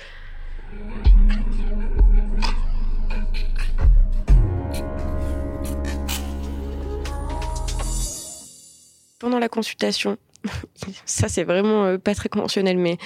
Pendant 9.20 9.40
la 9.40 9.50
consultation, 9.50 10.18
ça 11.06 11.28
c'est 11.28 11.44
vraiment 11.44 11.86
euh, 11.86 11.98
pas 11.98 12.16
très 12.16 12.30
conventionnel, 12.30 12.78
mais 12.78 12.98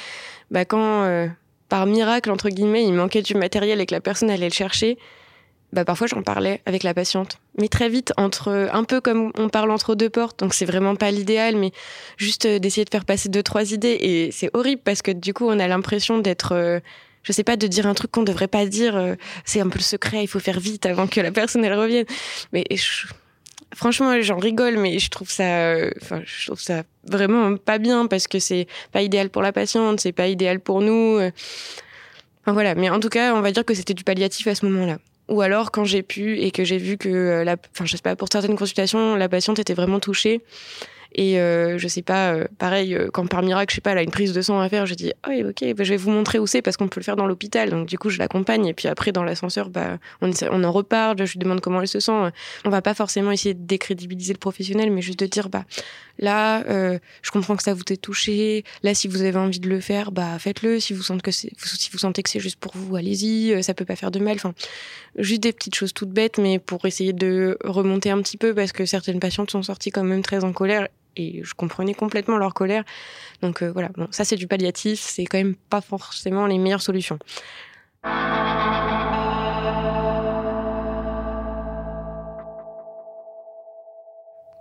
bah, 0.51 0.65
quand 0.65 1.03
euh, 1.03 1.27
par 1.69 1.85
miracle, 1.87 2.29
entre 2.31 2.49
guillemets, 2.49 2.85
il 2.85 2.93
manquait 2.93 3.21
du 3.23 3.33
matériel 3.35 3.81
et 3.81 3.85
que 3.85 3.95
la 3.95 4.01
personne 4.01 4.29
allait 4.29 4.47
le 4.49 4.53
chercher, 4.53 4.97
bah, 5.71 5.83
parfois 5.85 6.05
j'en 6.05 6.21
parlais 6.21 6.61
avec 6.67 6.83
la 6.83 6.93
patiente. 6.93 7.39
Mais 7.59 7.67
très 7.67 7.89
vite, 7.89 8.13
entre 8.17 8.69
un 8.71 8.83
peu 8.83 9.01
comme 9.01 9.31
on 9.37 9.49
parle 9.49 9.71
entre 9.71 9.95
deux 9.95 10.09
portes, 10.11 10.39
donc 10.39 10.53
c'est 10.53 10.65
vraiment 10.65 10.95
pas 10.95 11.09
l'idéal, 11.09 11.55
mais 11.55 11.71
juste 12.17 12.45
euh, 12.45 12.59
d'essayer 12.59 12.85
de 12.85 12.91
faire 12.91 13.05
passer 13.05 13.29
deux, 13.29 13.41
trois 13.41 13.71
idées. 13.73 13.97
Et 13.99 14.31
c'est 14.31 14.51
horrible 14.53 14.81
parce 14.85 15.01
que 15.01 15.09
du 15.11 15.33
coup, 15.33 15.47
on 15.47 15.57
a 15.59 15.67
l'impression 15.67 16.19
d'être. 16.19 16.51
euh, 16.51 16.79
je 17.23 17.31
sais 17.31 17.43
pas, 17.45 17.55
de 17.55 17.65
dire 17.67 17.87
un 17.87 17.93
truc 17.95 18.11
qu'on 18.11 18.21
devrait 18.23 18.47
pas 18.49 18.65
dire. 18.67 18.95
euh, 18.97 19.15
c'est 19.45 19.61
un 19.61 19.69
peu 19.69 19.79
le 19.79 19.83
secret, 19.83 20.21
il 20.23 20.27
faut 20.27 20.39
faire 20.41 20.59
vite 20.59 20.85
avant 20.85 21.07
que 21.07 21.21
la 21.21 21.31
personne 21.31 21.63
elle 21.65 21.73
revienne. 21.73 22.05
Mais 22.51 22.65
je- 22.69 23.07
franchement, 23.75 24.21
j'en 24.21 24.37
rigole, 24.37 24.77
mais 24.77 24.99
je 24.99 25.09
trouve 25.09 25.29
ça, 25.29 25.43
euh, 25.43 25.91
enfin, 26.01 26.21
je 26.25 26.47
trouve 26.47 26.59
ça 26.59 26.83
vraiment 27.05 27.57
pas 27.57 27.77
bien 27.77 28.07
parce 28.07 28.27
que 28.27 28.39
c'est 28.39 28.67
pas 28.91 29.01
idéal 29.01 29.29
pour 29.29 29.41
la 29.41 29.51
patiente, 29.51 29.99
c'est 29.99 30.11
pas 30.11 30.27
idéal 30.27 30.59
pour 30.59 30.81
nous. 30.81 31.17
euh. 31.17 31.31
Enfin 32.41 32.53
voilà, 32.53 32.75
mais 32.75 32.89
en 32.89 32.99
tout 32.99 33.09
cas, 33.09 33.33
on 33.33 33.41
va 33.41 33.51
dire 33.51 33.63
que 33.65 33.73
c'était 33.73 33.93
du 33.93 34.03
palliatif 34.03 34.47
à 34.47 34.55
ce 34.55 34.65
moment-là. 34.65 34.97
Ou 35.29 35.41
alors 35.41 35.71
quand 35.71 35.85
j'ai 35.85 36.03
pu 36.03 36.39
et 36.39 36.51
que 36.51 36.65
j'ai 36.65 36.77
vu 36.77 36.97
que, 36.97 37.07
euh, 37.09 37.55
enfin 37.73 37.85
je 37.85 37.95
sais 37.95 38.01
pas, 38.01 38.15
pour 38.15 38.27
certaines 38.31 38.57
consultations, 38.57 39.15
la 39.15 39.29
patiente 39.29 39.59
était 39.59 39.73
vraiment 39.73 39.99
touchée 39.99 40.41
Et 41.15 41.39
euh, 41.39 41.77
je 41.77 41.87
sais 41.87 42.01
pas, 42.01 42.33
euh, 42.33 42.45
pareil, 42.57 42.95
euh, 42.95 43.09
quand 43.11 43.27
par 43.27 43.43
miracle, 43.43 43.71
je 43.71 43.75
sais 43.75 43.81
pas, 43.81 43.91
elle 43.91 43.99
a 43.99 44.03
une 44.03 44.11
prise 44.11 44.33
de 44.33 44.41
sang 44.41 44.59
à 44.59 44.67
faire, 44.69 44.85
je 44.85 44.95
dis, 44.95 45.13
oh, 45.27 45.49
ok, 45.49 45.73
bah, 45.75 45.83
je 45.83 45.89
vais 45.91 45.97
vous 45.97 46.09
montrer 46.09 46.39
où 46.39 46.47
c'est 46.47 46.61
parce 46.61 46.75
qu'on 46.77 46.87
peut 46.87 46.99
le 46.99 47.05
faire 47.05 47.15
dans 47.15 47.27
l'hôpital. 47.27 47.69
Donc 47.69 47.87
du 47.87 47.97
coup, 47.97 48.09
je 48.09 48.17
l'accompagne. 48.17 48.65
Et 48.65 48.73
puis 48.73 48.87
après, 48.87 49.11
dans 49.11 49.23
l'ascenseur, 49.23 49.69
bah, 49.69 49.97
on, 50.21 50.63
en 50.63 50.71
reparle, 50.71 51.25
je 51.25 51.33
lui 51.33 51.39
demande 51.39 51.61
comment 51.61 51.81
elle 51.81 51.87
se 51.87 51.99
sent. 51.99 52.31
On 52.65 52.69
va 52.69 52.81
pas 52.81 52.93
forcément 52.93 53.31
essayer 53.31 53.53
de 53.53 53.63
décrédibiliser 53.63 54.33
le 54.33 54.39
professionnel, 54.39 54.91
mais 54.91 55.01
juste 55.01 55.19
de 55.19 55.27
dire, 55.27 55.49
bah, 55.49 55.65
là, 56.19 56.65
euh, 56.67 56.97
je 57.21 57.31
comprends 57.31 57.55
que 57.55 57.63
ça 57.63 57.73
vous 57.73 57.83
ait 57.91 57.97
touché. 57.97 58.63
Là, 58.81 58.95
si 58.95 59.07
vous 59.07 59.21
avez 59.21 59.37
envie 59.37 59.59
de 59.59 59.69
le 59.69 59.79
faire, 59.79 60.11
bah, 60.11 60.39
faites-le. 60.39 60.79
Si 60.79 60.93
vous 60.93 61.03
sentez 61.03 61.21
que 61.21 61.31
c'est, 61.31 61.51
si 61.57 61.89
vous 61.91 61.99
sentez 61.99 62.23
que 62.23 62.29
c'est 62.29 62.39
juste 62.39 62.59
pour 62.59 62.73
vous, 62.75 62.95
allez-y. 62.95 63.53
Euh, 63.53 63.61
Ça 63.61 63.73
peut 63.73 63.85
pas 63.85 63.95
faire 63.95 64.11
de 64.11 64.19
mal. 64.19 64.35
Enfin, 64.35 64.53
juste 65.17 65.41
des 65.41 65.53
petites 65.53 65.75
choses 65.75 65.93
toutes 65.93 66.11
bêtes, 66.11 66.39
mais 66.39 66.59
pour 66.59 66.85
essayer 66.85 67.13
de 67.13 67.57
remonter 67.63 68.09
un 68.09 68.21
petit 68.21 68.37
peu 68.37 68.53
parce 68.53 68.71
que 68.71 68.85
certaines 68.85 69.19
patientes 69.19 69.51
sont 69.51 69.63
sorties 69.63 69.91
quand 69.91 70.03
même 70.03 70.23
très 70.23 70.43
en 70.43 70.53
colère 70.53 70.87
et 71.15 71.41
je 71.43 71.53
comprenais 71.53 71.93
complètement 71.93 72.37
leur 72.37 72.53
colère. 72.53 72.83
Donc 73.41 73.61
euh, 73.61 73.71
voilà, 73.71 73.89
bon, 73.89 74.07
ça 74.11 74.25
c'est 74.25 74.35
du 74.35 74.47
palliatif, 74.47 74.99
c'est 74.99 75.25
quand 75.25 75.37
même 75.37 75.55
pas 75.55 75.81
forcément 75.81 76.47
les 76.47 76.57
meilleures 76.57 76.81
solutions. 76.81 77.19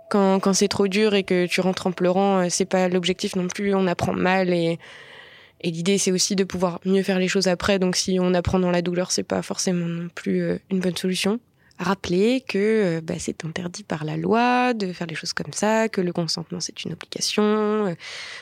Quand, 0.09 0.39
quand 0.39 0.53
c'est 0.53 0.67
trop 0.67 0.87
dur 0.87 1.15
et 1.15 1.23
que 1.23 1.47
tu 1.47 1.59
rentres 1.61 1.87
en 1.87 1.91
pleurant, 1.91 2.41
euh, 2.41 2.47
c'est 2.49 2.65
pas 2.65 2.87
l'objectif 2.87 3.35
non 3.35 3.47
plus, 3.47 3.73
on 3.73 3.87
apprend 3.87 4.13
mal 4.13 4.53
et, 4.53 4.77
et 5.61 5.71
l'idée 5.71 5.97
c'est 5.97 6.11
aussi 6.11 6.35
de 6.35 6.43
pouvoir 6.43 6.79
mieux 6.85 7.01
faire 7.01 7.17
les 7.17 7.27
choses 7.27 7.47
après. 7.47 7.79
Donc 7.79 7.95
si 7.95 8.19
on 8.21 8.33
apprend 8.33 8.59
dans 8.59 8.71
la 8.71 8.81
douleur, 8.81 9.11
c'est 9.11 9.23
pas 9.23 9.41
forcément 9.41 9.87
non 9.87 10.09
plus 10.13 10.41
euh, 10.41 10.59
une 10.69 10.79
bonne 10.79 10.97
solution 10.97 11.39
rappeler 11.79 12.41
que 12.41 12.57
euh, 12.57 13.01
bah, 13.01 13.15
c'est 13.17 13.45
interdit 13.45 13.83
par 13.83 14.03
la 14.03 14.17
loi 14.17 14.73
de 14.73 14.93
faire 14.93 15.07
les 15.07 15.15
choses 15.15 15.33
comme 15.33 15.53
ça, 15.53 15.89
que 15.89 16.01
le 16.01 16.13
consentement 16.13 16.59
c'est 16.59 16.83
une 16.83 16.93
obligation. 16.93 17.43
euh, 17.43 17.95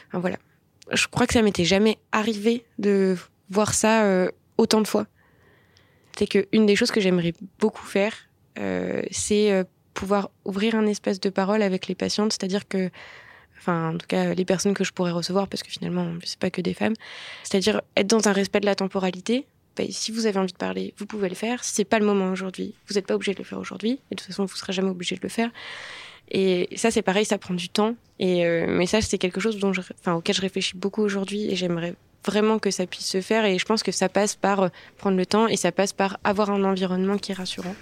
enfin, 0.08 0.20
voilà. 0.20 0.38
Je 0.92 1.08
crois 1.08 1.28
que 1.28 1.34
ça 1.34 1.42
m'était 1.42 1.66
jamais 1.66 1.98
arrivé 2.12 2.66
de 2.78 3.16
voir 3.50 3.74
ça 3.74 4.04
euh, 4.04 4.30
autant 4.58 4.82
de 4.82 4.88
fois. 4.88 5.08
C'est 6.18 6.28
que 6.28 6.48
une 6.52 6.66
des 6.66 6.76
choses 6.76 6.92
que 6.92 7.00
j'aimerais 7.00 7.34
beaucoup 7.60 7.86
faire, 7.86 8.14
c'est 9.12 9.66
pouvoir 9.94 10.30
ouvrir 10.44 10.76
un 10.76 10.86
espace 10.86 11.22
de 11.22 11.30
parole 11.30 11.62
avec 11.62 11.88
les 11.88 11.96
patientes, 11.96 12.34
c'est-à-dire 12.34 12.68
que 12.68 12.92
enfin 13.58 13.94
en 13.94 13.98
tout 13.98 14.08
cas 14.08 14.34
les 14.34 14.44
personnes 14.44 14.74
que 14.74 14.84
je 14.84 14.92
pourrais 14.92 15.12
recevoir 15.12 15.48
parce 15.48 15.64
que 15.64 15.70
finalement 15.70 16.14
c'est 16.26 16.40
pas 16.40 16.50
que 16.50 16.62
des 16.62 16.74
femmes 16.74 16.96
c'est-à-dire 17.44 17.82
être 17.96 18.08
dans 18.08 18.28
un 18.28 18.34
respect 18.34 18.60
de 18.60 18.66
la 18.66 18.76
temporalité 18.76 19.46
ben, 19.78 19.88
si 19.90 20.12
vous 20.12 20.26
avez 20.26 20.40
envie 20.40 20.52
de 20.52 20.58
parler, 20.58 20.94
vous 20.98 21.06
pouvez 21.06 21.30
le 21.30 21.36
faire. 21.36 21.64
Si 21.64 21.74
c'est 21.74 21.86
pas 21.86 22.00
le 22.00 22.06
moment 22.06 22.32
aujourd'hui, 22.32 22.74
vous 22.88 22.96
n'êtes 22.96 23.08
pas 23.08 23.16
obligé 23.16 23.34
de 23.34 23.40
le 23.40 23.44
faire 23.44 23.60
aujourd'hui. 23.60 24.00
De 24.12 24.16
toute 24.16 24.28
façon, 24.28 24.46
vous 24.46 24.56
serez 24.56 24.74
jamais 24.74 24.90
obligé 24.90 25.16
de 25.16 25.22
le 25.22 25.30
faire. 25.30 25.50
Et 26.30 26.70
ça, 26.76 26.92
c'est 26.92 27.02
pareil, 27.02 27.26
ça 27.26 27.38
prend 27.38 27.54
du 27.54 27.70
temps. 27.70 27.96
Et 28.20 28.46
euh, 28.46 28.66
mais 28.68 28.86
ça, 28.86 29.02
c'est 29.02 29.18
quelque 29.18 29.40
chose 29.40 29.58
dont 29.60 29.72
enfin, 29.72 30.14
auquel 30.14 30.36
je 30.36 30.42
réfléchis 30.42 30.78
beaucoup 30.78 31.02
aujourd'hui. 31.02 31.52
Et 31.52 31.56
j'aimerais 31.56 31.96
vraiment 32.26 32.60
que 32.60 32.72
ça 32.72 32.86
puisse 32.86 33.08
se 33.08 33.22
faire. 33.22 33.46
Et 33.46 33.58
je 33.58 33.66
pense 33.66 33.84
que 33.84 33.92
ça 33.92 34.10
passe 34.10 34.36
par 34.36 34.62
euh, 34.62 34.70
prendre 34.98 35.18
le 35.18 35.26
temps 35.26 35.48
et 35.48 35.56
ça 35.56 35.72
passe 35.72 35.94
par 35.94 36.20
avoir 36.24 36.50
un 36.50 36.64
environnement 36.64 37.18
qui 37.18 37.32
est 37.32 37.36
rassurant. 37.36 37.76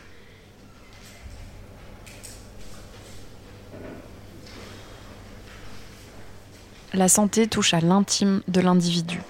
La 6.93 7.07
santé 7.07 7.45
touche 7.45 7.75
à 7.75 7.81
l'intime 7.81 8.41
de 8.47 8.61
l'individu. 8.61 9.21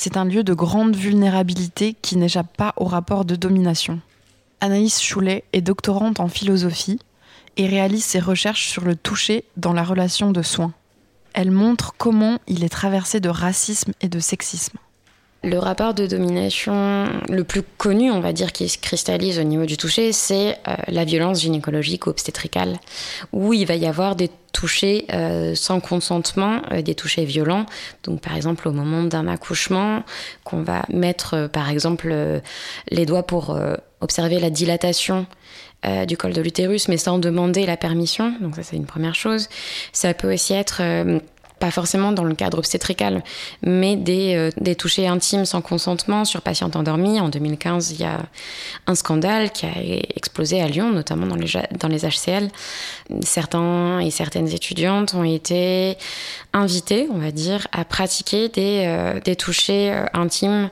C'est 0.00 0.16
un 0.16 0.24
lieu 0.24 0.44
de 0.44 0.54
grande 0.54 0.94
vulnérabilité 0.94 1.96
qui 2.00 2.16
n'échappe 2.16 2.56
pas 2.56 2.72
au 2.76 2.84
rapport 2.84 3.24
de 3.24 3.34
domination. 3.34 3.98
Anaïs 4.60 5.02
Choulet 5.02 5.42
est 5.52 5.60
doctorante 5.60 6.20
en 6.20 6.28
philosophie 6.28 7.00
et 7.56 7.66
réalise 7.66 8.04
ses 8.04 8.20
recherches 8.20 8.68
sur 8.68 8.84
le 8.84 8.94
toucher 8.94 9.42
dans 9.56 9.72
la 9.72 9.82
relation 9.82 10.30
de 10.30 10.40
soins. 10.40 10.72
Elle 11.32 11.50
montre 11.50 11.94
comment 11.98 12.38
il 12.46 12.62
est 12.62 12.68
traversé 12.68 13.18
de 13.18 13.28
racisme 13.28 13.92
et 14.00 14.08
de 14.08 14.20
sexisme. 14.20 14.78
Le 15.44 15.56
rapport 15.56 15.94
de 15.94 16.04
domination 16.06 17.06
le 17.28 17.44
plus 17.44 17.62
connu, 17.62 18.10
on 18.10 18.18
va 18.18 18.32
dire, 18.32 18.50
qui 18.50 18.68
se 18.68 18.76
cristallise 18.76 19.38
au 19.38 19.44
niveau 19.44 19.66
du 19.66 19.76
toucher, 19.76 20.10
c'est 20.10 20.58
euh, 20.66 20.74
la 20.88 21.04
violence 21.04 21.42
gynécologique 21.42 22.08
ou 22.08 22.10
obstétricale, 22.10 22.76
où 23.32 23.52
il 23.52 23.64
va 23.64 23.76
y 23.76 23.86
avoir 23.86 24.16
des 24.16 24.30
touchés 24.52 25.06
euh, 25.12 25.54
sans 25.54 25.78
consentement, 25.78 26.62
euh, 26.72 26.82
des 26.82 26.96
touchés 26.96 27.24
violents. 27.24 27.66
Donc, 28.02 28.20
par 28.20 28.34
exemple, 28.34 28.66
au 28.66 28.72
moment 28.72 29.04
d'un 29.04 29.28
accouchement, 29.28 30.02
qu'on 30.42 30.62
va 30.62 30.82
mettre, 30.88 31.48
par 31.52 31.70
exemple, 31.70 32.12
les 32.90 33.06
doigts 33.06 33.22
pour 33.22 33.56
observer 34.00 34.40
la 34.40 34.50
dilatation 34.50 35.26
du 36.08 36.16
col 36.16 36.32
de 36.32 36.40
l'utérus, 36.40 36.88
mais 36.88 36.96
sans 36.96 37.18
demander 37.18 37.64
la 37.64 37.76
permission. 37.76 38.34
Donc, 38.40 38.56
ça, 38.56 38.64
c'est 38.64 38.76
une 38.76 38.86
première 38.86 39.14
chose. 39.14 39.48
Ça 39.92 40.14
peut 40.14 40.32
aussi 40.32 40.52
être 40.54 40.82
pas 41.58 41.70
forcément 41.70 42.12
dans 42.12 42.24
le 42.24 42.34
cadre 42.34 42.58
obstétrical, 42.58 43.22
mais 43.62 43.96
des, 43.96 44.34
euh, 44.34 44.50
des 44.60 44.74
touchés 44.74 45.06
intimes 45.06 45.44
sans 45.44 45.60
consentement 45.60 46.24
sur 46.24 46.40
patientes 46.42 46.76
endormies. 46.76 47.20
En 47.20 47.28
2015, 47.28 47.92
il 47.92 48.00
y 48.00 48.04
a 48.04 48.18
un 48.86 48.94
scandale 48.94 49.50
qui 49.50 49.66
a 49.66 49.72
explosé 50.16 50.60
à 50.60 50.68
Lyon, 50.68 50.90
notamment 50.90 51.26
dans 51.26 51.36
les, 51.36 51.46
ja- 51.46 51.66
dans 51.78 51.88
les 51.88 52.04
HCL. 52.04 52.48
Certains 53.22 54.00
et 54.00 54.10
certaines 54.10 54.48
étudiantes 54.48 55.14
ont 55.14 55.24
été 55.24 55.96
invitées, 56.52 57.08
on 57.12 57.18
va 57.18 57.30
dire, 57.30 57.66
à 57.72 57.84
pratiquer 57.84 58.48
des, 58.48 58.84
euh, 58.86 59.20
des 59.20 59.36
touchés 59.36 59.90
euh, 59.92 60.04
intimes 60.14 60.70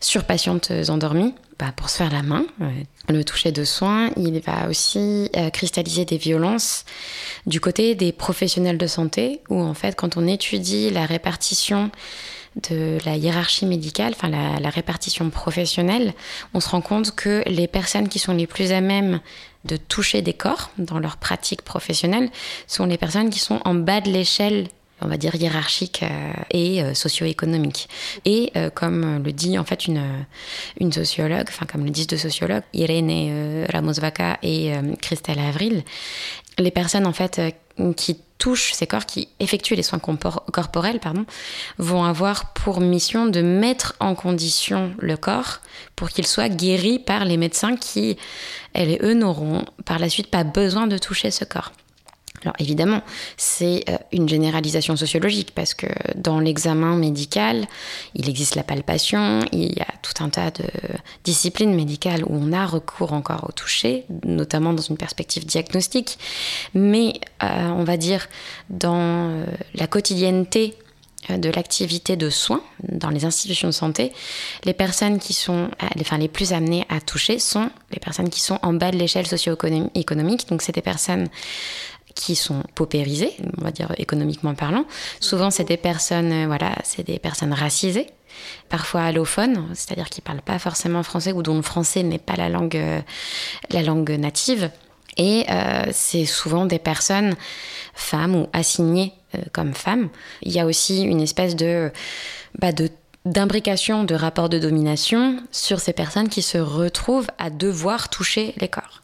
sur 0.00 0.24
patientes 0.24 0.70
endormies 0.88 1.34
bah, 1.58 1.72
pour 1.74 1.90
se 1.90 1.96
faire 1.98 2.12
la 2.12 2.22
main. 2.22 2.44
Euh, 2.60 2.70
Le 3.08 3.24
toucher 3.24 3.52
de 3.52 3.64
soins, 3.64 4.10
il 4.16 4.40
va 4.40 4.68
aussi 4.68 5.30
euh, 5.36 5.50
cristalliser 5.50 6.04
des 6.04 6.16
violences 6.18 6.84
du 7.46 7.60
côté 7.60 7.94
des 7.94 8.12
professionnels 8.12 8.78
de 8.78 8.86
santé, 8.86 9.40
où 9.48 9.60
en 9.60 9.74
fait, 9.74 9.96
quand 9.96 10.16
on 10.16 10.26
étudie 10.26 10.90
la 10.90 11.06
répartition 11.06 11.90
de 12.68 12.98
la 13.04 13.16
hiérarchie 13.16 13.66
médicale, 13.66 14.14
enfin 14.16 14.28
la 14.28 14.70
répartition 14.70 15.30
professionnelle, 15.30 16.12
on 16.54 16.60
se 16.60 16.68
rend 16.68 16.80
compte 16.80 17.14
que 17.14 17.42
les 17.46 17.68
personnes 17.68 18.08
qui 18.08 18.18
sont 18.18 18.32
les 18.32 18.48
plus 18.48 18.72
à 18.72 18.80
même 18.80 19.20
de 19.64 19.76
toucher 19.76 20.22
des 20.22 20.32
corps 20.32 20.70
dans 20.78 20.98
leur 20.98 21.18
pratique 21.18 21.62
professionnelle 21.62 22.30
sont 22.66 22.86
les 22.86 22.98
personnes 22.98 23.30
qui 23.30 23.38
sont 23.38 23.60
en 23.64 23.74
bas 23.74 24.00
de 24.00 24.10
l'échelle 24.10 24.68
on 25.00 25.06
va 25.06 25.16
dire 25.16 25.34
hiérarchique 25.34 26.02
euh, 26.02 26.32
et 26.50 26.82
euh, 26.82 26.94
socio-économique. 26.94 27.88
Et 28.24 28.50
euh, 28.56 28.70
comme 28.70 29.22
le 29.22 29.32
dit 29.32 29.58
en 29.58 29.64
fait 29.64 29.86
une, 29.86 30.02
sociologue, 30.92 31.46
enfin 31.48 31.66
comme 31.66 31.84
le 31.84 31.90
disent 31.90 32.06
deux 32.06 32.16
sociologues, 32.16 32.62
Irene 32.72 33.66
Ramos-Vaca 33.70 34.38
et 34.42 34.72
Christelle 35.00 35.38
Avril, 35.38 35.82
les 36.58 36.70
personnes 36.70 37.06
en 37.06 37.12
fait 37.12 37.40
qui 37.96 38.18
touchent 38.38 38.72
ces 38.72 38.86
corps, 38.86 39.04
qui 39.04 39.28
effectuent 39.40 39.74
les 39.74 39.82
soins 39.82 39.98
corporels, 39.98 41.00
pardon, 41.00 41.26
vont 41.78 42.04
avoir 42.04 42.52
pour 42.52 42.80
mission 42.80 43.26
de 43.26 43.42
mettre 43.42 43.94
en 44.00 44.14
condition 44.14 44.92
le 44.98 45.16
corps 45.16 45.60
pour 45.96 46.08
qu'il 46.08 46.26
soit 46.26 46.48
guéri 46.48 46.98
par 46.98 47.24
les 47.24 47.36
médecins 47.36 47.76
qui, 47.76 48.16
elles 48.72 48.90
et 48.90 48.98
eux, 49.02 49.14
n'auront 49.14 49.64
par 49.84 49.98
la 49.98 50.08
suite 50.08 50.28
pas 50.30 50.44
besoin 50.44 50.86
de 50.86 50.98
toucher 50.98 51.30
ce 51.30 51.44
corps. 51.44 51.72
Alors 52.42 52.54
évidemment, 52.58 53.02
c'est 53.36 53.84
euh, 53.88 53.96
une 54.12 54.28
généralisation 54.28 54.96
sociologique 54.96 55.52
parce 55.54 55.74
que 55.74 55.86
dans 56.14 56.40
l'examen 56.40 56.96
médical, 56.96 57.66
il 58.14 58.28
existe 58.28 58.54
la 58.54 58.62
palpation, 58.62 59.40
il 59.52 59.76
y 59.76 59.80
a 59.80 59.88
tout 60.02 60.22
un 60.22 60.28
tas 60.28 60.50
de 60.50 60.64
disciplines 61.24 61.74
médicales 61.74 62.24
où 62.24 62.30
on 62.32 62.52
a 62.52 62.66
recours 62.66 63.12
encore 63.12 63.46
au 63.48 63.52
toucher, 63.52 64.04
notamment 64.24 64.72
dans 64.72 64.82
une 64.82 64.96
perspective 64.96 65.46
diagnostique. 65.46 66.18
Mais 66.74 67.14
euh, 67.42 67.68
on 67.68 67.84
va 67.84 67.96
dire 67.96 68.28
dans 68.70 69.30
euh, 69.30 69.44
la 69.74 69.86
quotidienneté 69.86 70.76
de 71.28 71.50
l'activité 71.50 72.16
de 72.16 72.30
soins 72.30 72.62
dans 72.88 73.10
les 73.10 73.24
institutions 73.24 73.68
de 73.68 73.72
santé, 73.72 74.12
les 74.64 74.72
personnes 74.72 75.18
qui 75.18 75.34
sont 75.34 75.68
enfin, 76.00 76.16
les 76.16 76.28
plus 76.28 76.52
amenées 76.52 76.86
à 76.88 77.00
toucher 77.00 77.38
sont 77.38 77.70
les 77.92 78.00
personnes 78.00 78.30
qui 78.30 78.40
sont 78.40 78.58
en 78.62 78.72
bas 78.72 78.90
de 78.90 78.96
l'échelle 78.96 79.26
socio-économique. 79.26 80.48
Donc 80.48 80.62
c'est 80.62 80.74
des 80.74 80.80
personnes 80.80 81.28
qui 82.18 82.34
sont 82.34 82.64
paupérisées, 82.74 83.32
on 83.58 83.64
va 83.64 83.70
dire 83.70 83.94
économiquement 83.96 84.54
parlant. 84.54 84.84
Souvent, 85.20 85.50
c'est 85.50 85.64
des 85.64 85.76
personnes, 85.76 86.32
euh, 86.32 86.46
voilà, 86.46 86.74
c'est 86.82 87.06
des 87.06 87.20
personnes 87.20 87.52
racisées, 87.52 88.08
parfois 88.68 89.02
allophones, 89.02 89.68
c'est-à-dire 89.74 90.08
qui 90.10 90.20
parlent 90.20 90.42
pas 90.42 90.58
forcément 90.58 91.04
français 91.04 91.32
ou 91.32 91.42
dont 91.42 91.54
le 91.54 91.62
français 91.62 92.02
n'est 92.02 92.18
pas 92.18 92.34
la 92.34 92.48
langue, 92.48 92.76
euh, 92.76 93.00
la 93.70 93.82
langue 93.82 94.10
native. 94.10 94.70
Et 95.16 95.46
euh, 95.48 95.84
c'est 95.92 96.24
souvent 96.24 96.66
des 96.66 96.80
personnes 96.80 97.34
femmes 97.94 98.34
ou 98.34 98.48
assignées 98.52 99.12
comme 99.52 99.74
femmes. 99.74 100.08
Il 100.42 100.52
y 100.52 100.60
a 100.60 100.66
aussi 100.66 101.02
une 101.02 101.20
espèce 101.20 101.54
de, 101.54 101.92
bah, 102.58 102.70
d'imbrication 103.24 104.04
de 104.04 104.14
rapports 104.14 104.48
de 104.48 104.58
domination 104.58 105.40
sur 105.50 105.80
ces 105.80 105.92
personnes 105.92 106.28
qui 106.28 106.42
se 106.42 106.58
retrouvent 106.58 107.28
à 107.38 107.50
devoir 107.50 108.08
toucher 108.08 108.54
les 108.58 108.68
corps. 108.68 109.02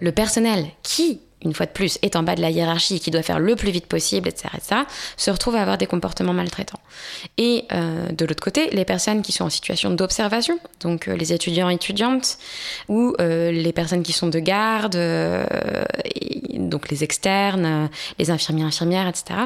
Le 0.00 0.12
personnel 0.12 0.66
qui 0.82 1.20
une 1.42 1.54
fois 1.54 1.66
de 1.66 1.70
plus, 1.70 1.98
est 2.02 2.16
en 2.16 2.22
bas 2.22 2.34
de 2.34 2.40
la 2.40 2.50
hiérarchie 2.50 3.00
qui 3.00 3.10
doit 3.10 3.22
faire 3.22 3.38
le 3.38 3.54
plus 3.54 3.70
vite 3.70 3.86
possible, 3.86 4.28
etc., 4.28 4.48
etc., 4.56 4.80
se 5.16 5.30
retrouve 5.30 5.56
à 5.56 5.62
avoir 5.62 5.78
des 5.78 5.86
comportements 5.86 6.32
maltraitants. 6.32 6.80
Et 7.36 7.64
euh, 7.72 8.08
de 8.08 8.24
l'autre 8.24 8.42
côté, 8.42 8.70
les 8.70 8.84
personnes 8.84 9.22
qui 9.22 9.32
sont 9.32 9.44
en 9.44 9.50
situation 9.50 9.90
d'observation, 9.90 10.58
donc 10.80 11.08
euh, 11.08 11.16
les 11.16 11.32
étudiants 11.32 11.70
et 11.70 11.74
étudiantes, 11.74 12.38
ou 12.88 13.14
euh, 13.20 13.52
les 13.52 13.72
personnes 13.72 14.02
qui 14.02 14.12
sont 14.12 14.28
de 14.28 14.40
garde, 14.40 14.98
donc 16.54 16.88
les 16.90 17.04
externes, 17.04 17.88
les 18.18 18.30
infirmiers, 18.30 18.64
infirmières, 18.64 19.06
etc., 19.06 19.40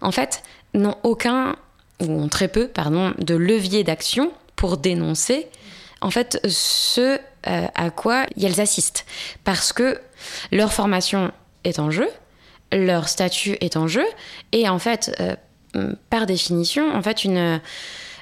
en 0.00 0.12
fait, 0.12 0.42
n'ont 0.74 0.96
aucun, 1.02 1.56
ou 2.00 2.20
ont 2.20 2.28
très 2.28 2.48
peu, 2.48 2.68
pardon, 2.68 3.14
de 3.18 3.34
levier 3.34 3.82
d'action 3.82 4.30
pour 4.56 4.76
dénoncer 4.76 5.46
en 6.02 6.10
fait 6.10 6.40
ce 6.48 7.18
à 7.44 7.90
quoi 7.90 8.26
elles 8.40 8.60
assistent. 8.60 9.06
Parce 9.44 9.72
que 9.72 10.00
leur 10.52 10.72
formation 10.72 11.32
est 11.64 11.78
en 11.78 11.90
jeu, 11.90 12.08
leur 12.72 13.08
statut 13.08 13.56
est 13.60 13.76
en 13.76 13.88
jeu, 13.88 14.04
et 14.52 14.68
en 14.68 14.78
fait, 14.78 15.14
euh, 15.20 15.94
par 16.08 16.26
définition, 16.26 16.94
en 16.94 17.02
fait, 17.02 17.24
une, 17.24 17.60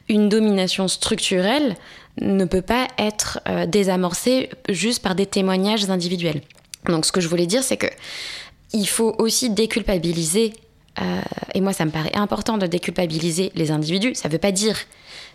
une 0.09 0.29
domination 0.29 0.89
structurelle 0.89 1.77
ne 2.21 2.45
peut 2.45 2.63
pas 2.63 2.89
être 2.99 3.41
euh, 3.49 3.67
désamorcée 3.67 4.51
juste 4.69 5.03
par 5.03 5.15
des 5.15 5.27
témoignages 5.27 5.89
individuels. 5.89 6.43
Donc, 6.87 7.05
ce 7.07 7.13
que 7.13 7.21
je 7.21 7.29
voulais 7.29 7.47
dire, 7.47 7.63
c'est 7.63 7.77
que 7.77 7.89
il 8.73 8.87
faut 8.87 9.15
aussi 9.19 9.51
déculpabiliser, 9.51 10.53
euh, 11.01 11.21
et 11.55 11.61
moi, 11.61 11.73
ça 11.73 11.85
me 11.85 11.91
paraît 11.91 12.15
important 12.15 12.59
de 12.59 12.67
déculpabiliser 12.67 13.51
les 13.55 13.71
individus. 13.71 14.15
Ça 14.15 14.29
ne 14.29 14.33
veut 14.33 14.39
pas 14.39 14.53
dire 14.53 14.77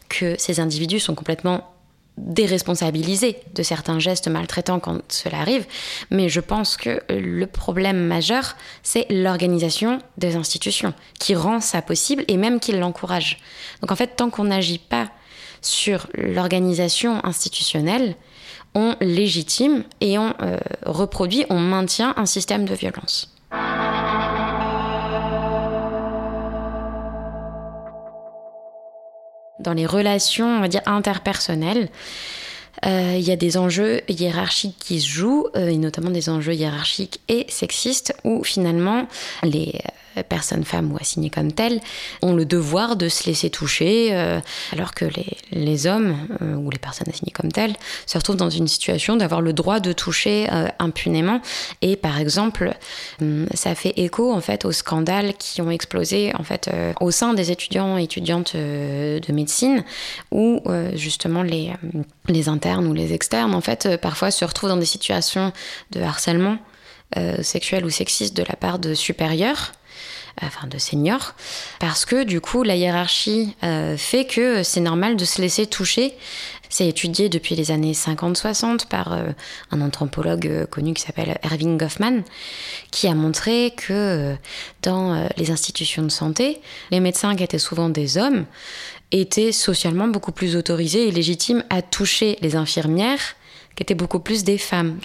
que 0.10 0.36
ces 0.38 0.60
individus 0.60 1.00
sont 1.00 1.16
complètement 1.16 1.74
déresponsabiliser 2.18 3.38
de 3.56 3.64
certains 3.64 4.00
gestes 4.00 4.28
maltraitants 4.28 4.80
quand 4.80 5.02
cela 5.12 5.40
arrive, 5.40 5.66
mais 6.12 6.30
je 6.30 6.40
pense 6.40 6.78
que 6.78 7.02
le 7.10 7.46
problème 7.48 8.06
majeur, 8.06 8.56
c'est 8.84 9.08
l'organisation 9.10 10.00
des 10.18 10.36
institutions, 10.36 10.94
qui 11.20 11.36
rend 11.36 11.60
ça 11.60 11.82
possible 11.82 12.24
et 12.28 12.38
même 12.38 12.60
qui 12.60 12.72
l'encourage. 12.72 13.40
Donc 13.82 13.92
en 13.92 13.96
fait, 13.96 14.16
tant 14.16 14.30
qu'on 14.30 14.46
n'agit 14.46 14.80
pas 14.80 15.10
sur 15.62 16.08
l'organisation 16.14 17.24
institutionnelle, 17.26 18.16
on 18.76 18.96
légitime 19.02 19.84
et 20.02 20.18
on 20.18 20.34
euh, 20.42 20.58
reproduit, 20.86 21.46
on 21.50 21.60
maintient 21.60 22.14
un 22.18 22.26
système 22.26 22.66
de 22.66 22.74
violence. 22.74 23.33
Dans 29.64 29.74
les 29.74 29.86
relations, 29.86 30.58
on 30.58 30.62
va 30.62 30.68
interpersonnelles. 30.86 31.90
Euh, 32.86 33.16
il 33.18 33.24
y 33.24 33.32
a 33.32 33.36
des 33.36 33.58
enjeux 33.58 34.02
hiérarchiques 34.10 34.76
qui 34.78 35.00
se 35.00 35.08
jouent, 35.08 35.48
euh, 35.56 35.70
et 35.70 35.78
notamment 35.78 36.10
des 36.10 36.30
enjeux 36.30 36.54
hiérarchiques 36.54 37.22
et 37.30 37.46
sexistes, 37.50 38.14
où 38.24 38.44
finalement 38.44 39.08
les 39.44 39.80
personnes 40.22 40.64
femmes 40.64 40.92
ou 40.92 40.98
assignées 40.98 41.30
comme 41.30 41.52
telles 41.52 41.80
ont 42.22 42.34
le 42.34 42.46
devoir 42.46 42.96
de 42.96 43.10
se 43.10 43.26
laisser 43.26 43.50
toucher, 43.50 44.10
euh, 44.12 44.40
alors 44.72 44.94
que 44.94 45.06
les, 45.06 45.38
les 45.52 45.88
hommes 45.88 46.16
euh, 46.42 46.56
ou 46.56 46.70
les 46.70 46.78
personnes 46.78 47.08
assignées 47.10 47.32
comme 47.32 47.52
telles 47.52 47.76
se 48.06 48.18
retrouvent 48.18 48.36
dans 48.36 48.50
une 48.50 48.68
situation 48.68 49.16
d'avoir 49.16 49.42
le 49.42 49.54
droit 49.54 49.80
de 49.80 49.94
toucher 49.94 50.48
euh, 50.52 50.68
impunément. 50.80 51.42
Et 51.82 51.96
par 51.96 52.20
exemple, 52.20 52.74
hum, 53.22 53.48
ça 53.54 53.76
fait 53.76 53.94
écho 53.98 54.32
en 54.32 54.42
fait 54.42 54.66
aux 54.66 54.72
scandales 54.72 55.34
qui 55.36 55.62
ont 55.62 55.72
explosé 55.72 56.34
en 56.36 56.44
fait 56.44 56.70
au 57.00 57.12
sein 57.12 57.34
des 57.34 57.52
étudiants 57.52 57.98
et 57.98 58.04
étudiantes 58.04 58.56
de 58.56 59.32
médecine, 59.32 59.84
où 60.32 60.62
justement 60.94 61.44
les, 61.44 61.72
les 62.28 62.50
internes 62.50 62.88
ou 62.88 62.94
les 62.94 63.14
externes 63.14 63.54
en 63.54 63.62
fait 63.62 63.98
parfois 64.02 64.32
se 64.32 64.44
retrouvent 64.46 64.70
dans 64.70 64.78
des 64.78 64.86
situations 64.86 65.52
de 65.92 66.02
harcèlement 66.02 66.58
sexuel 67.42 67.86
ou 67.86 67.90
sexiste 67.90 68.36
de 68.36 68.44
la 68.44 68.56
part 68.56 68.80
de 68.80 68.94
supérieurs 68.94 69.74
enfin 70.42 70.68
de 70.68 70.78
seniors, 70.78 71.36
parce 71.80 72.06
que 72.06 72.24
du 72.24 72.42
coup 72.42 72.64
la 72.64 72.76
hiérarchie 72.76 73.56
euh, 73.64 73.98
fait 73.98 74.26
que 74.26 74.64
c'est 74.64 74.80
normal 74.80 75.16
de 75.16 75.26
se 75.26 75.42
laisser 75.42 75.68
toucher. 75.68 76.14
C'est 76.70 76.88
étudié 76.88 77.30
depuis 77.30 77.54
les 77.54 77.70
années 77.70 77.92
50-60 77.92 78.88
par 78.88 79.14
euh, 79.14 79.30
un 79.70 79.82
anthropologue 79.82 80.48
euh, 80.48 80.66
connu 80.66 80.94
qui 80.96 81.04
s'appelle 81.04 81.38
Erving 81.44 81.78
Goffman, 81.78 82.24
qui 82.90 83.08
a 83.08 83.14
montré 83.14 83.74
que 83.78 84.36
dans 84.82 85.28
les 85.38 85.52
institutions 85.52 86.02
de 86.02 86.10
santé, 86.10 86.62
les 86.90 87.00
médecins 87.00 87.36
qui 87.36 87.44
étaient 87.44 87.60
souvent 87.60 87.90
des 87.90 88.18
hommes 88.18 88.46
étaient 89.12 89.52
socialement 89.52 90.08
beaucoup 90.08 90.32
plus 90.32 90.56
autorisés 90.56 91.08
et 91.08 91.12
légitimes 91.12 91.64
à 91.70 91.82
toucher 91.84 92.38
les 92.42 92.56
infirmières 92.56 93.36
qui 93.76 93.84
étaient 93.84 93.94
beaucoup 93.94 94.20
plus 94.20 94.44
des 94.44 94.58
femmes. 94.58 95.00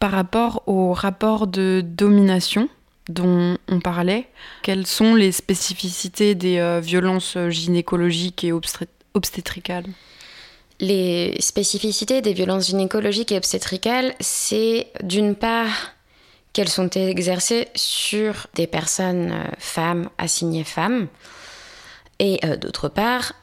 Par 0.00 0.10
rapport 0.10 0.62
au 0.66 0.92
rapport 0.92 1.46
de 1.46 1.82
domination, 1.84 2.68
dont 3.08 3.58
on 3.68 3.80
parlait, 3.80 4.26
quelles 4.62 4.86
sont 4.86 5.14
les 5.14 5.32
spécificités 5.32 6.34
des 6.34 6.58
euh, 6.58 6.80
violences 6.80 7.36
gynécologiques 7.48 8.44
et 8.44 8.52
obstétricales? 9.14 9.86
Les 10.80 11.36
spécificités 11.40 12.22
des 12.22 12.32
violences 12.32 12.66
gynécologiques 12.66 13.32
et 13.32 13.36
obstétricales, 13.36 14.14
c'est 14.20 14.88
d'une 15.02 15.34
part 15.34 15.92
qu'elles 16.52 16.68
sont 16.68 16.90
exercées 16.90 17.68
sur 17.74 18.46
des 18.54 18.66
personnes 18.66 19.32
euh, 19.32 19.44
femmes 19.58 20.08
assignées 20.18 20.64
femmes, 20.64 21.08
et 22.18 22.38
euh, 22.44 22.56
d'autre 22.56 22.88
part, 22.88 23.34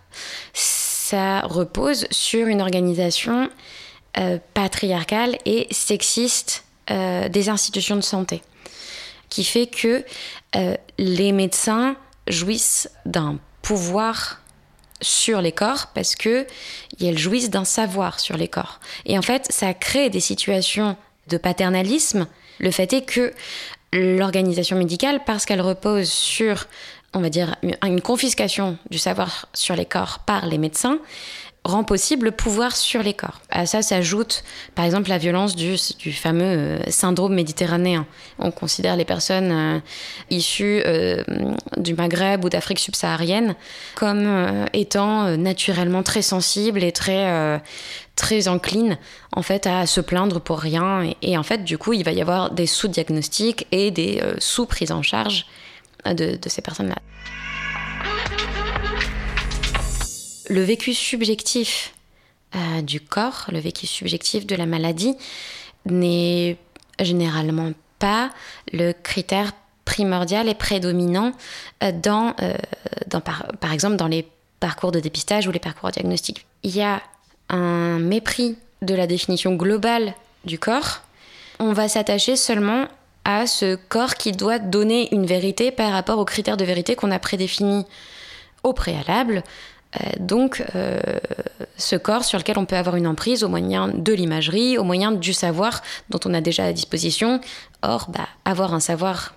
ça 0.54 1.42
repose 1.42 2.08
sur 2.10 2.48
une 2.48 2.62
organisation 2.62 3.50
patriarcale 4.54 5.38
et 5.46 5.68
sexiste 5.72 6.66
des 6.88 7.50
institutions 7.50 7.96
de 7.96 8.02
santé 8.02 8.42
qui 9.32 9.44
fait 9.44 9.66
que 9.66 10.06
euh, 10.56 10.76
les 11.00 11.32
médecins 11.32 11.96
jouissent 12.28 12.92
d'un 13.08 13.40
pouvoir 13.64 14.42
sur 15.02 15.42
les 15.42 15.52
corps 15.52 15.88
parce 15.96 16.16
que 16.16 16.46
elles 17.02 17.18
jouissent 17.18 17.50
d'un 17.50 17.66
savoir 17.66 18.20
sur 18.20 18.38
les 18.38 18.48
corps. 18.48 18.80
Et 19.06 19.18
en 19.18 19.24
fait, 19.24 19.48
ça 19.50 19.74
crée 19.74 20.12
des 20.12 20.20
situations 20.20 20.96
de 21.30 21.38
paternalisme. 21.38 22.28
Le 22.60 22.70
fait 22.70 22.94
est 22.94 23.02
que 23.02 23.34
l'organisation 23.94 24.78
médicale, 24.78 25.22
parce 25.26 25.46
qu'elle 25.46 25.62
repose 25.62 26.10
sur, 26.10 26.68
on 27.14 27.20
va 27.22 27.30
dire, 27.30 27.56
une 27.84 28.02
confiscation 28.02 28.78
du 28.92 29.00
savoir 29.00 29.48
sur 29.54 29.76
les 29.76 29.86
corps 29.86 30.20
par 30.20 30.46
les 30.46 30.58
médecins, 30.58 31.00
rend 31.64 31.84
possible 31.84 32.26
le 32.26 32.32
pouvoir 32.32 32.76
sur 32.76 33.04
les 33.04 33.14
corps. 33.14 33.40
À 33.52 33.66
ça 33.66 33.82
s'ajoute 33.82 34.44
par 34.74 34.84
exemple 34.86 35.10
la 35.10 35.20
violence 35.20 35.56
du, 35.56 35.78
fameux 36.12 36.44
euh, 36.44 36.80
syndrome 36.90 37.36
méditerranéen. 37.36 38.08
On 38.40 38.52
considère 38.52 38.96
les 38.96 39.06
personnes 39.06 39.52
euh, 39.52 39.80
issues 40.32 40.82
euh, 40.86 41.24
du 41.78 41.94
Maghreb 41.94 42.44
ou 42.44 42.50
d'Afrique 42.50 42.80
subsaharienne 42.80 43.56
comme 43.96 44.66
étant 44.74 45.38
naturellement 45.38 46.04
très 46.04 46.22
sensibles 46.22 46.84
et 46.84 46.92
très 46.92 47.62
très 48.16 48.48
enclines 48.48 48.98
en 49.32 49.42
fait 49.42 49.68
à 49.68 49.86
se 49.86 50.02
plaindre 50.02 50.42
pour 50.42 50.60
rien 50.60 51.10
et, 51.22 51.38
en 51.38 51.44
fait 51.44 51.64
du 51.64 51.78
coup 51.78 51.94
il 51.94 52.04
va 52.04 52.12
y 52.12 52.22
avoir 52.22 52.52
des 52.52 52.66
sous-diagnostics 52.66 53.68
et 53.72 53.92
des 53.92 54.22
sous-prises 54.40 54.92
en 54.92 55.02
charge 55.02 55.46
de 56.06 56.38
ces 56.48 56.62
personnes-là. 56.62 56.98
Le 60.52 60.62
vécu 60.62 60.94
subjectif 60.94 61.94
euh, 62.56 62.82
du 62.82 63.00
corps, 63.00 63.46
le 63.52 63.60
vécu 63.60 63.88
subjectif 63.88 64.46
de 64.46 64.56
la 64.56 64.66
maladie, 64.66 65.16
n'est 65.86 66.58
généralement 67.00 67.72
pas 68.00 68.30
le 68.74 68.92
critère 68.92 69.54
primordial 69.86 70.50
et 70.50 70.54
prédominant 70.54 71.32
euh, 71.84 71.92
dans, 71.94 72.36
euh, 72.42 72.54
dans 73.08 73.22
par, 73.22 73.48
par, 73.62 73.72
exemple 73.72 73.96
dans 73.96 74.10
les 74.10 74.28
parcours 74.60 74.92
de 74.92 75.00
dépistage 75.00 75.48
ou 75.48 75.52
les 75.52 75.60
parcours 75.60 75.90
diagnostiques. 75.90 76.46
Il 76.64 76.76
y 76.76 76.82
a 76.82 77.02
un 77.50 78.00
mépris 78.00 78.58
de 78.82 78.94
la 78.94 79.08
définition 79.08 79.56
globale 79.56 80.14
du 80.44 80.60
corps. 80.60 81.02
On 81.60 81.72
va 81.72 81.88
s'attacher 81.88 82.36
seulement 82.36 82.88
à 83.24 83.48
ce 83.48 83.76
corps 83.76 84.16
qui 84.16 84.34
doit 84.34 84.60
donner 84.60 85.14
une 85.14 85.26
vérité 85.26 85.72
par 85.72 85.92
rapport 85.94 86.20
aux 86.20 86.26
critères 86.26 86.58
de 86.58 86.66
vérité 86.66 86.96
qu'on 86.96 87.12
a 87.12 87.20
prédéfinis 87.20 87.86
au 88.64 88.74
préalable, 88.74 89.44
donc, 90.20 90.64
euh, 90.76 91.00
ce 91.78 91.96
corps 91.96 92.24
sur 92.24 92.40
lequel 92.40 92.58
on 92.58 92.66
peut 92.66 92.78
avoir 92.78 92.96
une 92.96 93.08
emprise 93.08 93.44
au 93.44 93.50
moyen 93.50 93.90
de 93.90 94.14
l'imagerie, 94.14 94.78
au 94.78 94.84
moyen 94.84 95.12
du 95.12 95.34
savoir 95.34 95.82
dont 96.10 96.20
on 96.26 96.34
a 96.34 96.42
déjà 96.42 96.66
à 96.66 96.74
disposition. 96.74 97.42
Or, 97.82 98.10
bah, 98.10 98.28
avoir 98.46 98.74
un 98.74 98.80
savoir, 98.80 99.36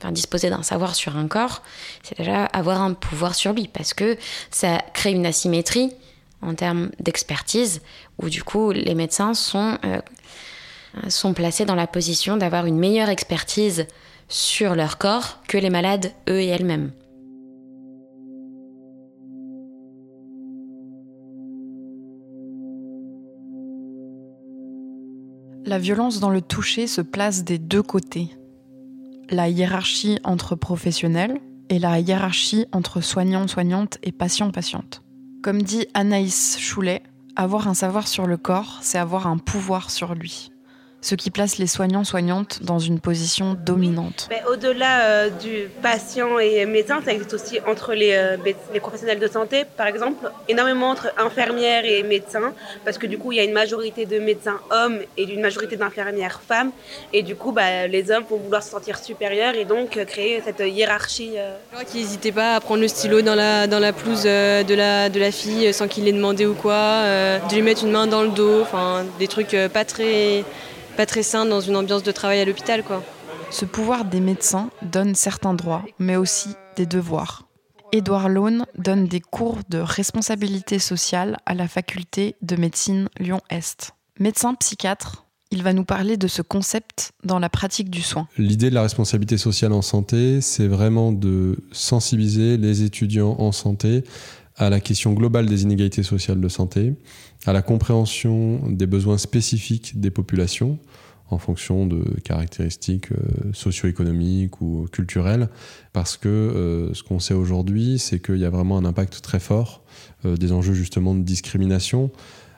enfin, 0.00 0.10
disposer 0.10 0.50
d'un 0.50 0.62
savoir 0.62 0.94
sur 0.94 1.16
un 1.16 1.28
corps, 1.28 1.62
c'est 2.02 2.18
déjà 2.18 2.44
avoir 2.46 2.80
un 2.80 2.94
pouvoir 2.94 3.34
sur 3.34 3.52
lui, 3.52 3.68
parce 3.68 3.94
que 3.94 4.16
ça 4.50 4.78
crée 4.94 5.12
une 5.12 5.26
asymétrie 5.26 5.92
en 6.42 6.54
termes 6.54 6.90
d'expertise, 7.00 7.80
où 8.20 8.28
du 8.28 8.42
coup, 8.42 8.72
les 8.72 8.94
médecins 8.94 9.32
sont, 9.32 9.78
euh, 9.84 10.00
sont 11.08 11.32
placés 11.34 11.64
dans 11.64 11.74
la 11.74 11.86
position 11.86 12.36
d'avoir 12.36 12.66
une 12.66 12.78
meilleure 12.78 13.08
expertise 13.08 13.86
sur 14.28 14.74
leur 14.74 14.98
corps 14.98 15.38
que 15.48 15.56
les 15.56 15.70
malades, 15.70 16.12
eux 16.28 16.40
et 16.40 16.48
elles-mêmes. 16.48 16.90
La 25.66 25.78
violence 25.78 26.20
dans 26.20 26.30
le 26.30 26.42
toucher 26.42 26.86
se 26.86 27.00
place 27.00 27.42
des 27.44 27.58
deux 27.58 27.82
côtés. 27.82 28.36
la 29.30 29.48
hiérarchie 29.48 30.18
entre 30.22 30.54
professionnels 30.54 31.40
et 31.70 31.78
la 31.78 31.98
hiérarchie 31.98 32.66
entre 32.72 33.00
soignants, 33.00 33.48
soignantes 33.48 33.96
et 34.02 34.12
patients, 34.12 34.50
patientes. 34.50 35.02
Comme 35.42 35.62
dit 35.62 35.86
Anaïs 35.94 36.58
Choulet, 36.58 37.02
avoir 37.34 37.66
un 37.66 37.74
savoir 37.74 38.06
sur 38.06 38.26
le 38.26 38.36
corps, 38.36 38.78
c'est 38.82 38.98
avoir 38.98 39.26
un 39.26 39.38
pouvoir 39.38 39.90
sur 39.90 40.14
lui 40.14 40.50
ce 41.04 41.14
qui 41.14 41.30
place 41.30 41.58
les 41.58 41.66
soignants-soignantes 41.66 42.62
dans 42.62 42.78
une 42.78 42.98
position 42.98 43.54
dominante. 43.54 44.30
Au-delà 44.50 45.02
euh, 45.02 45.28
du 45.28 45.68
patient 45.82 46.38
et 46.38 46.64
médecin, 46.64 47.02
ça 47.04 47.12
existe 47.12 47.34
aussi 47.34 47.58
entre 47.66 47.92
les, 47.92 48.12
euh, 48.14 48.38
les, 48.72 48.80
professionnels 48.80 49.18
de 49.18 49.28
santé, 49.28 49.64
par 49.76 49.86
exemple, 49.86 50.30
énormément 50.48 50.90
entre 50.90 51.12
infirmières 51.18 51.84
et 51.84 52.02
médecins, 52.02 52.54
parce 52.86 52.96
que 52.96 53.06
du 53.06 53.18
coup, 53.18 53.32
il 53.32 53.36
y 53.36 53.40
a 53.40 53.44
une 53.44 53.52
majorité 53.52 54.06
de 54.06 54.18
médecins 54.18 54.58
hommes 54.70 54.98
et 55.18 55.24
une 55.24 55.42
majorité 55.42 55.76
d'infirmières 55.76 56.40
femmes, 56.40 56.70
et 57.12 57.22
du 57.22 57.36
coup, 57.36 57.52
bah, 57.52 57.86
les 57.86 58.10
hommes 58.10 58.24
vont 58.28 58.38
vouloir 58.38 58.62
se 58.62 58.70
sentir 58.70 58.98
supérieurs 58.98 59.54
et 59.56 59.66
donc 59.66 59.98
euh, 59.98 60.06
créer 60.06 60.42
cette 60.42 60.60
hiérarchie. 60.60 61.32
Je 61.78 61.84
qui 61.84 61.98
n'hésitait 61.98 62.32
pas 62.32 62.54
à 62.54 62.60
prendre 62.60 62.80
le 62.80 62.88
stylo 62.88 63.20
dans 63.20 63.34
la, 63.34 63.66
dans 63.66 63.78
la 63.78 63.92
pelouse 63.92 64.22
de, 64.22 64.74
la, 64.74 65.10
de 65.10 65.20
la 65.20 65.30
fille 65.30 65.74
sans 65.74 65.86
qu'il 65.86 66.04
l'ait 66.04 66.12
demandé 66.12 66.46
ou 66.46 66.54
quoi, 66.54 67.02
de 67.50 67.54
lui 67.54 67.62
mettre 67.62 67.84
une 67.84 67.90
main 67.90 68.06
dans 68.06 68.22
le 68.22 68.30
dos, 68.30 68.62
enfin, 68.62 69.04
des 69.18 69.28
trucs 69.28 69.56
pas 69.72 69.84
très 69.84 70.44
pas 70.96 71.06
très 71.06 71.22
sain 71.22 71.44
dans 71.44 71.60
une 71.60 71.76
ambiance 71.76 72.02
de 72.02 72.12
travail 72.12 72.40
à 72.40 72.44
l'hôpital, 72.44 72.82
quoi. 72.82 73.02
Ce 73.50 73.64
pouvoir 73.64 74.04
des 74.04 74.20
médecins 74.20 74.70
donne 74.82 75.14
certains 75.14 75.54
droits, 75.54 75.84
mais 75.98 76.16
aussi 76.16 76.50
des 76.76 76.86
devoirs. 76.86 77.46
Édouard 77.92 78.28
Laune 78.28 78.66
donne 78.76 79.06
des 79.06 79.20
cours 79.20 79.58
de 79.68 79.78
responsabilité 79.78 80.78
sociale 80.78 81.38
à 81.46 81.54
la 81.54 81.68
faculté 81.68 82.34
de 82.42 82.56
médecine 82.56 83.08
Lyon-Est. 83.20 83.92
Médecin 84.18 84.54
psychiatre, 84.54 85.26
il 85.50 85.62
va 85.62 85.72
nous 85.72 85.84
parler 85.84 86.16
de 86.16 86.26
ce 86.26 86.42
concept 86.42 87.12
dans 87.22 87.38
la 87.38 87.48
pratique 87.48 87.90
du 87.90 88.02
soin. 88.02 88.26
L'idée 88.36 88.70
de 88.70 88.74
la 88.74 88.82
responsabilité 88.82 89.38
sociale 89.38 89.72
en 89.72 89.82
santé, 89.82 90.40
c'est 90.40 90.66
vraiment 90.66 91.12
de 91.12 91.56
sensibiliser 91.70 92.56
les 92.56 92.82
étudiants 92.82 93.36
en 93.38 93.52
santé 93.52 94.02
à 94.56 94.70
la 94.70 94.80
question 94.80 95.12
globale 95.12 95.46
des 95.46 95.62
inégalités 95.62 96.02
sociales 96.02 96.40
de 96.40 96.48
santé, 96.48 96.94
à 97.46 97.52
la 97.52 97.62
compréhension 97.62 98.68
des 98.68 98.86
besoins 98.86 99.18
spécifiques 99.18 100.00
des 100.00 100.10
populations 100.10 100.78
en 101.30 101.38
fonction 101.38 101.86
de 101.86 102.04
caractéristiques 102.22 103.12
euh, 103.12 103.52
socio-économiques 103.52 104.60
ou 104.60 104.86
culturelles, 104.92 105.48
parce 105.92 106.16
que 106.16 106.28
euh, 106.28 106.94
ce 106.94 107.02
qu'on 107.02 107.18
sait 107.18 107.34
aujourd'hui, 107.34 107.98
c'est 107.98 108.20
qu'il 108.20 108.36
y 108.36 108.44
a 108.44 108.50
vraiment 108.50 108.76
un 108.76 108.84
impact 108.84 109.22
très 109.22 109.40
fort 109.40 109.82
euh, 110.24 110.36
des 110.36 110.52
enjeux 110.52 110.74
justement 110.74 111.14
de 111.14 111.22
discrimination, 111.22 112.10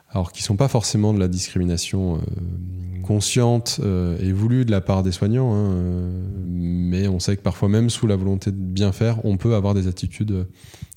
alors 0.09 0.31
qui 0.31 0.41
ne 0.41 0.45
sont 0.45 0.57
pas 0.57 0.67
forcément 0.67 1.13
de 1.13 1.19
la 1.19 1.27
discrimination 1.27 2.21
consciente 3.03 3.81
et 4.21 4.31
voulue 4.31 4.63
de 4.63 4.71
la 4.71 4.79
part 4.79 5.03
des 5.03 5.11
soignants, 5.11 5.53
hein, 5.53 6.09
mais 6.57 7.07
on 7.07 7.19
sait 7.19 7.37
que 7.37 7.41
parfois 7.41 7.69
même 7.69 7.89
sous 7.89 8.07
la 8.07 8.15
volonté 8.15 8.51
de 8.51 8.57
bien 8.57 8.91
faire, 8.91 9.23
on 9.25 9.37
peut 9.37 9.55
avoir 9.55 9.73
des 9.73 9.87
attitudes 9.87 10.47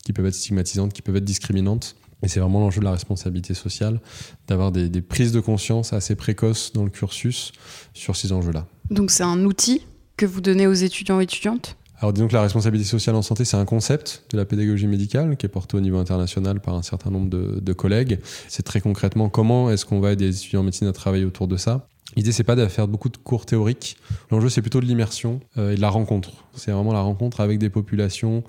qui 0.04 0.12
peuvent 0.12 0.26
être 0.26 0.34
stigmatisantes, 0.34 0.92
qui 0.92 1.02
peuvent 1.02 1.16
être 1.16 1.24
discriminantes. 1.24 1.96
Et 2.22 2.28
c'est 2.28 2.40
vraiment 2.40 2.60
l'enjeu 2.60 2.80
de 2.80 2.84
la 2.84 2.92
responsabilité 2.92 3.54
sociale, 3.54 4.00
d'avoir 4.46 4.72
des, 4.72 4.88
prises 5.00 5.32
de 5.32 5.40
conscience 5.40 5.92
assez 5.92 6.14
précoces 6.14 6.72
dans 6.72 6.84
le 6.84 6.90
cursus 6.90 7.52
sur 7.94 8.16
ces 8.16 8.32
enjeux-là. 8.32 8.66
Donc 8.90 9.10
c'est 9.10 9.22
un 9.22 9.44
outil 9.44 9.82
que 10.16 10.26
vous 10.26 10.42
donnez 10.42 10.66
aux 10.66 10.74
étudiants 10.74 11.20
et 11.20 11.24
étudiantes? 11.24 11.76
Alors 11.98 12.12
disons 12.12 12.28
que 12.28 12.32
la 12.32 12.42
responsabilité 12.42 12.88
sociale 12.88 13.14
en 13.14 13.22
santé, 13.22 13.44
c'est 13.44 13.56
un 13.56 13.64
concept 13.66 14.24
de 14.30 14.38
la 14.38 14.46
pédagogie 14.46 14.86
médicale 14.86 15.36
qui 15.36 15.44
est 15.46 15.50
porté 15.50 15.76
au 15.76 15.80
niveau 15.80 15.98
international 15.98 16.60
par 16.60 16.74
un 16.74 16.82
certain 16.82 17.10
nombre 17.10 17.28
de, 17.28 17.72
collègues. 17.72 18.18
C'est 18.48 18.62
très 18.62 18.80
concrètement 18.80 19.28
comment 19.28 19.70
est-ce 19.70 19.84
qu'on 19.84 20.00
va 20.00 20.12
aider 20.12 20.26
les 20.26 20.36
étudiants 20.36 20.60
en 20.60 20.64
médecine 20.64 20.88
à 20.88 20.92
travailler 20.92 21.24
autour 21.24 21.46
de 21.46 21.56
ça. 21.56 21.86
L'idée, 22.16 22.32
c'est 22.32 22.44
pas 22.44 22.56
de 22.56 22.66
faire 22.66 22.88
beaucoup 22.88 23.08
de 23.08 23.16
cours 23.16 23.46
théoriques. 23.46 23.96
L'enjeu, 24.30 24.48
c'est 24.48 24.62
plutôt 24.62 24.80
de 24.80 24.86
l'immersion 24.86 25.40
euh, 25.58 25.72
et 25.72 25.76
de 25.76 25.80
la 25.80 25.90
rencontre. 25.90 26.44
C'est 26.54 26.72
vraiment 26.72 26.92
la 26.92 27.00
rencontre 27.00 27.40
avec 27.40 27.58
des 27.58 27.70
populations 27.70 28.42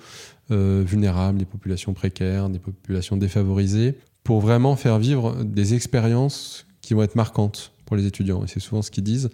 euh, 0.49 0.83
vulnérables, 0.85 1.37
des 1.37 1.45
populations 1.45 1.93
précaires, 1.93 2.49
des 2.49 2.59
populations 2.59 3.17
défavorisées, 3.17 3.97
pour 4.23 4.41
vraiment 4.41 4.75
faire 4.75 4.97
vivre 4.99 5.43
des 5.43 5.73
expériences 5.73 6.65
qui 6.81 6.93
vont 6.93 7.03
être 7.03 7.15
marquantes 7.15 7.71
pour 7.85 7.95
les 7.95 8.05
étudiants. 8.05 8.43
Et 8.43 8.47
c'est 8.47 8.59
souvent 8.59 8.81
ce 8.81 8.89
qu'ils 8.89 9.03
disent. 9.03 9.29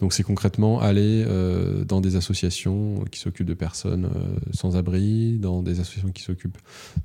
Donc 0.00 0.12
c'est 0.12 0.22
concrètement 0.22 0.80
aller 0.80 1.24
euh, 1.26 1.84
dans 1.84 2.00
des 2.00 2.14
associations 2.14 3.04
qui 3.10 3.18
s'occupent 3.18 3.48
de 3.48 3.54
personnes 3.54 4.04
euh, 4.04 4.38
sans 4.52 4.76
abri, 4.76 5.38
dans 5.38 5.60
des 5.60 5.80
associations 5.80 6.10
qui 6.10 6.22
s'occupent 6.22 6.58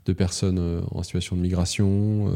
de 0.06 0.14
personnes 0.14 0.60
euh, 0.60 0.82
en 0.92 1.02
situation 1.02 1.36
de 1.36 1.42
migration, 1.42 2.32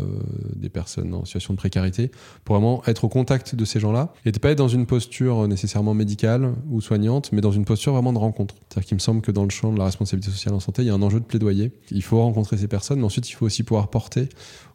des 0.56 0.70
personnes 0.70 1.14
en 1.14 1.26
situation 1.26 1.54
de 1.54 1.58
précarité, 1.58 2.12
pour 2.44 2.56
vraiment 2.56 2.82
être 2.88 3.04
au 3.04 3.10
contact 3.10 3.54
de 3.56 3.66
ces 3.66 3.80
gens-là 3.80 4.14
et 4.26 4.32
de 4.32 4.40
pas 4.40 4.52
être 4.52 4.58
dans 4.58 4.68
une 4.68 4.88
posture 4.88 5.48
nécessairement 5.48 5.94
médicale 5.94 6.54
ou 6.72 6.82
soignante, 6.82 7.32
mais 7.32 7.42
dans 7.42 7.52
une 7.52 7.66
posture 7.66 7.94
vraiment 7.94 8.14
de 8.14 8.18
rencontre. 8.18 8.56
C'est-à-dire 8.70 8.88
qu'il 8.88 8.96
me 8.96 9.02
semble 9.02 9.22
que 9.22 9.32
dans 9.32 9.44
le 9.44 9.50
champ 9.50 9.72
de 9.72 9.78
la 9.78 9.86
responsabilité 9.86 10.32
sociale 10.32 10.56
en 10.56 10.60
santé, 10.60 10.82
il 10.82 10.88
y 10.88 10.90
a 10.90 10.94
un 10.94 11.02
enjeu 11.02 11.20
de 11.20 11.26
plaidoyer. 11.26 11.72
Il 11.92 12.04
faut 12.04 12.20
rencontrer 12.20 12.58
ces 12.58 12.68
personnes, 12.68 13.00
mais 13.00 13.06
ensuite 13.06 13.30
il 13.30 13.34
faut 13.34 13.46
aussi 13.46 13.64
pouvoir 13.64 13.90
porter 13.90 14.30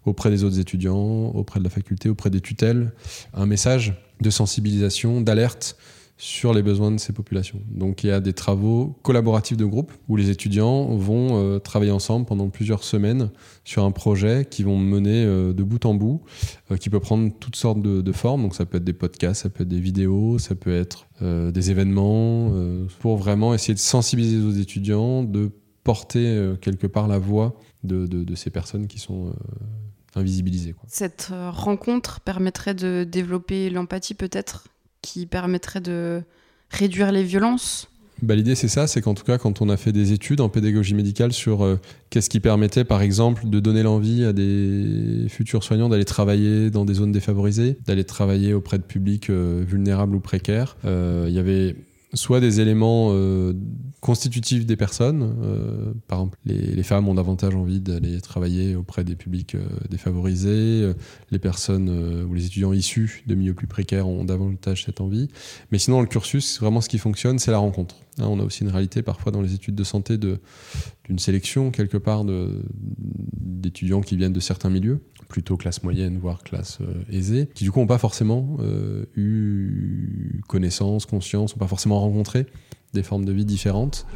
auprès 0.05 0.31
des 0.31 0.45
autres 0.45 0.59
étudiants, 0.59 1.29
auprès 1.29 1.61
de 1.61 1.65
la 1.65 1.71
faculté, 1.71 2.09
auprès 2.09 2.31
des 2.31 2.41
tutelles, 2.41 2.93
un 3.35 3.47
message 3.47 3.95
de 4.23 4.31
sensibilisation, 4.31 5.21
d'alerte 5.21 5.77
sur 6.23 6.55
les 6.55 6.63
besoins 6.63 6.93
de 6.93 6.99
ces 6.99 7.13
populations. 7.13 7.61
Donc 7.69 8.05
il 8.05 8.07
y 8.07 8.11
a 8.13 8.21
des 8.21 8.33
travaux 8.33 8.97
collaboratifs 9.03 9.57
de 9.57 9.65
groupe 9.65 9.91
où 10.09 10.15
les 10.15 10.31
étudiants 10.31 10.95
vont 10.95 11.31
euh, 11.33 11.59
travailler 11.59 11.91
ensemble 11.91 12.27
pendant 12.27 12.49
plusieurs 12.49 12.85
semaines 12.85 13.31
sur 13.65 13.85
un 13.85 13.91
projet 13.91 14.47
qui 14.49 14.63
vont 14.63 14.79
mener 14.79 15.25
euh, 15.25 15.53
de 15.53 15.65
bout 15.65 15.85
en 15.85 15.95
bout, 15.95 16.23
euh, 16.71 16.77
qui 16.77 16.91
peut 16.91 17.01
prendre 17.01 17.33
toutes 17.41 17.57
sortes 17.57 17.83
de, 17.83 18.13
formes. 18.13 18.43
Donc 18.43 18.55
ça 18.55 18.67
peut 18.67 18.77
être 18.77 18.85
des 18.85 18.93
podcasts, 18.93 19.43
ça 19.43 19.49
peut 19.49 19.65
être 19.65 19.69
des 19.69 19.81
vidéos, 19.81 20.39
ça 20.39 20.55
peut 20.55 20.75
être 20.75 21.09
des 21.21 21.71
événements, 21.71 22.53
pour 22.99 23.17
vraiment 23.17 23.55
essayer 23.55 23.75
de 23.75 23.79
sensibiliser 23.79 24.45
aux 24.45 24.53
étudiants, 24.53 25.23
de 25.23 25.51
porter 25.83 26.53
quelque 26.61 26.87
part 26.87 27.09
la 27.09 27.19
voix 27.19 27.57
de 27.85 28.35
ces 28.35 28.51
personnes 28.51 28.87
qui 28.87 28.99
sont 28.99 29.33
Quoi. 30.15 30.85
Cette 30.89 31.31
euh, 31.33 31.51
rencontre 31.51 32.21
permettrait 32.21 32.75
de 32.75 33.05
développer 33.05 33.71
l'empathie 33.71 34.15
peut-être, 34.15 34.65
qui 35.01 35.27
permettrait 35.27 35.81
de 35.81 36.23
réduire 36.71 37.13
les 37.13 37.23
violences? 37.23 37.89
Bah, 38.21 38.37
L'idée, 38.37 38.55
c'est 38.55 38.69
ça, 38.69 38.87
c'est 38.87 39.01
qu'en 39.01 39.15
tout 39.15 39.25
cas, 39.25 39.39
quand 39.39 39.63
on 39.63 39.69
a 39.69 39.77
fait 39.77 39.91
des 39.91 40.13
études 40.13 40.41
en 40.41 40.49
pédagogie 40.49 40.95
médicale 40.95 41.33
sur 41.33 41.65
euh, 41.65 41.81
qu'est-ce 42.11 42.31
qui 42.31 42.41
permettait, 42.41 42.85
par 42.85 43.03
exemple, 43.03 43.49
de 43.49 43.59
donner 43.59 43.83
l'envie 43.83 44.25
à 44.25 44.33
des 44.33 45.27
futurs 45.29 45.65
soignants 45.65 45.89
d'aller 45.89 46.05
travailler 46.05 46.71
dans 46.71 46.85
des 46.85 46.95
zones 46.95 47.13
défavorisées, 47.13 47.79
d'aller 47.87 48.05
travailler 48.05 48.55
auprès 48.55 48.79
de 48.79 48.85
publics 48.85 49.31
euh, 49.31 49.65
vulnérables 49.67 50.15
ou 50.15 50.21
précaires, 50.21 50.77
il 50.85 51.33
y 51.33 51.39
avait 51.39 51.75
soit 52.15 52.41
des 52.41 52.61
éléments 52.61 53.09
euh, 53.13 53.55
constitutifs 54.01 54.67
des 54.67 54.77
personnes. 54.77 55.35
Euh, 55.43 55.93
par 56.09 56.19
exemple, 56.19 56.39
les, 56.45 56.83
femmes 56.83 57.09
ont 57.09 57.15
davantage 57.15 57.55
envie 57.55 57.81
d'aller 57.81 58.21
travailler 58.21 58.75
auprès 58.75 59.05
des 59.05 59.15
publics 59.15 59.55
euh, 59.55 59.65
défavorisés. 59.89 60.93
les 61.31 61.39
personnes 61.39 62.25
ou 62.29 62.35
les 62.35 62.47
étudiants 62.47 62.73
issus 62.73 63.23
de 63.27 63.35
milieux 63.35 63.55
plus 63.55 63.67
précaires 63.67 64.09
ont 64.09 64.25
davantage 64.25 64.85
cette 64.85 65.01
envie. 65.01 65.29
Mais 65.71 65.79
sinon, 65.79 66.01
le 66.01 66.07
cursus, 66.07 66.61
vraiment 66.61 66.81
ce 66.81 66.89
qui 66.89 66.99
fonctionne, 66.99 67.39
c'est 67.39 67.51
la 67.51 67.59
rencontre. 67.59 67.97
Hein, 68.19 68.27
on 68.29 68.41
a 68.41 68.45
aussi 68.45 68.63
une 68.63 68.71
réalité 68.71 69.03
parfois 69.03 69.33
dans 69.33 69.41
les 69.41 69.55
études 69.55 69.75
de 69.75 69.85
santé 69.85 70.19
d'une 70.19 71.19
sélection 71.19 71.71
quelque 71.71 71.97
part 71.97 72.25
d'étudiants 72.25 74.03
qui 74.03 74.17
viennent 74.17 74.33
de 74.33 74.41
certains 74.41 74.71
milieux 74.71 75.01
plutôt 75.33 75.57
classe 75.57 75.83
moyenne, 75.83 76.19
voire 76.19 76.45
classe 76.45 76.79
euh, 76.83 77.03
aisée, 77.11 77.49
qui 77.55 77.65
du 77.65 77.73
coup 77.73 77.81
n'ont 77.81 77.87
pas 77.87 77.99
forcément 77.99 78.59
euh, 78.61 79.07
eu 79.17 80.43
connaissance, 80.47 81.07
conscience, 81.07 81.57
n'ont 81.57 81.59
pas 81.59 81.67
forcément 81.67 81.99
rencontré 81.99 82.47
des 82.93 83.03
formes 83.03 83.25
de 83.25 83.33
vie 83.33 83.47
différentes. 83.47 84.07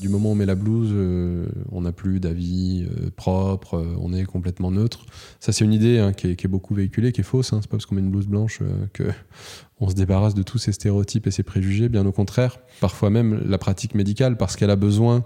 Du 0.00 0.08
moment 0.08 0.30
où 0.30 0.32
on 0.32 0.34
met 0.34 0.46
la 0.46 0.54
blouse, 0.54 0.90
euh, 0.92 1.46
on 1.72 1.82
n'a 1.82 1.92
plus 1.92 2.20
d'avis 2.20 2.86
propre, 3.16 3.84
on 4.00 4.12
est 4.12 4.24
complètement 4.24 4.70
neutre. 4.70 5.06
Ça, 5.40 5.52
c'est 5.52 5.64
une 5.64 5.72
idée 5.72 5.98
hein, 5.98 6.12
qui, 6.12 6.28
est, 6.28 6.48
beaucoup 6.48 6.74
véhiculée, 6.74 7.12
qui 7.12 7.22
est 7.22 7.24
fausse. 7.24 7.52
Hein. 7.52 7.60
C'est 7.62 7.68
pas 7.68 7.76
parce 7.76 7.86
qu'on 7.86 7.94
met 7.94 8.00
une 8.00 8.10
blouse 8.10 8.26
blanche 8.26 8.60
que 8.92 9.04
on 9.80 9.88
se 9.88 9.94
débarrasse 9.94 10.34
de 10.34 10.42
tous 10.42 10.58
ces 10.58 10.72
stéréotypes 10.72 11.26
et 11.26 11.30
ces 11.30 11.42
préjugés, 11.42 11.88
bien 11.88 12.06
au 12.06 12.12
contraire. 12.12 12.58
Parfois 12.80 13.10
même 13.10 13.42
la 13.46 13.58
pratique 13.58 13.94
médicale, 13.94 14.36
parce 14.36 14.56
qu'elle 14.56 14.70
a 14.70 14.76
besoin 14.76 15.24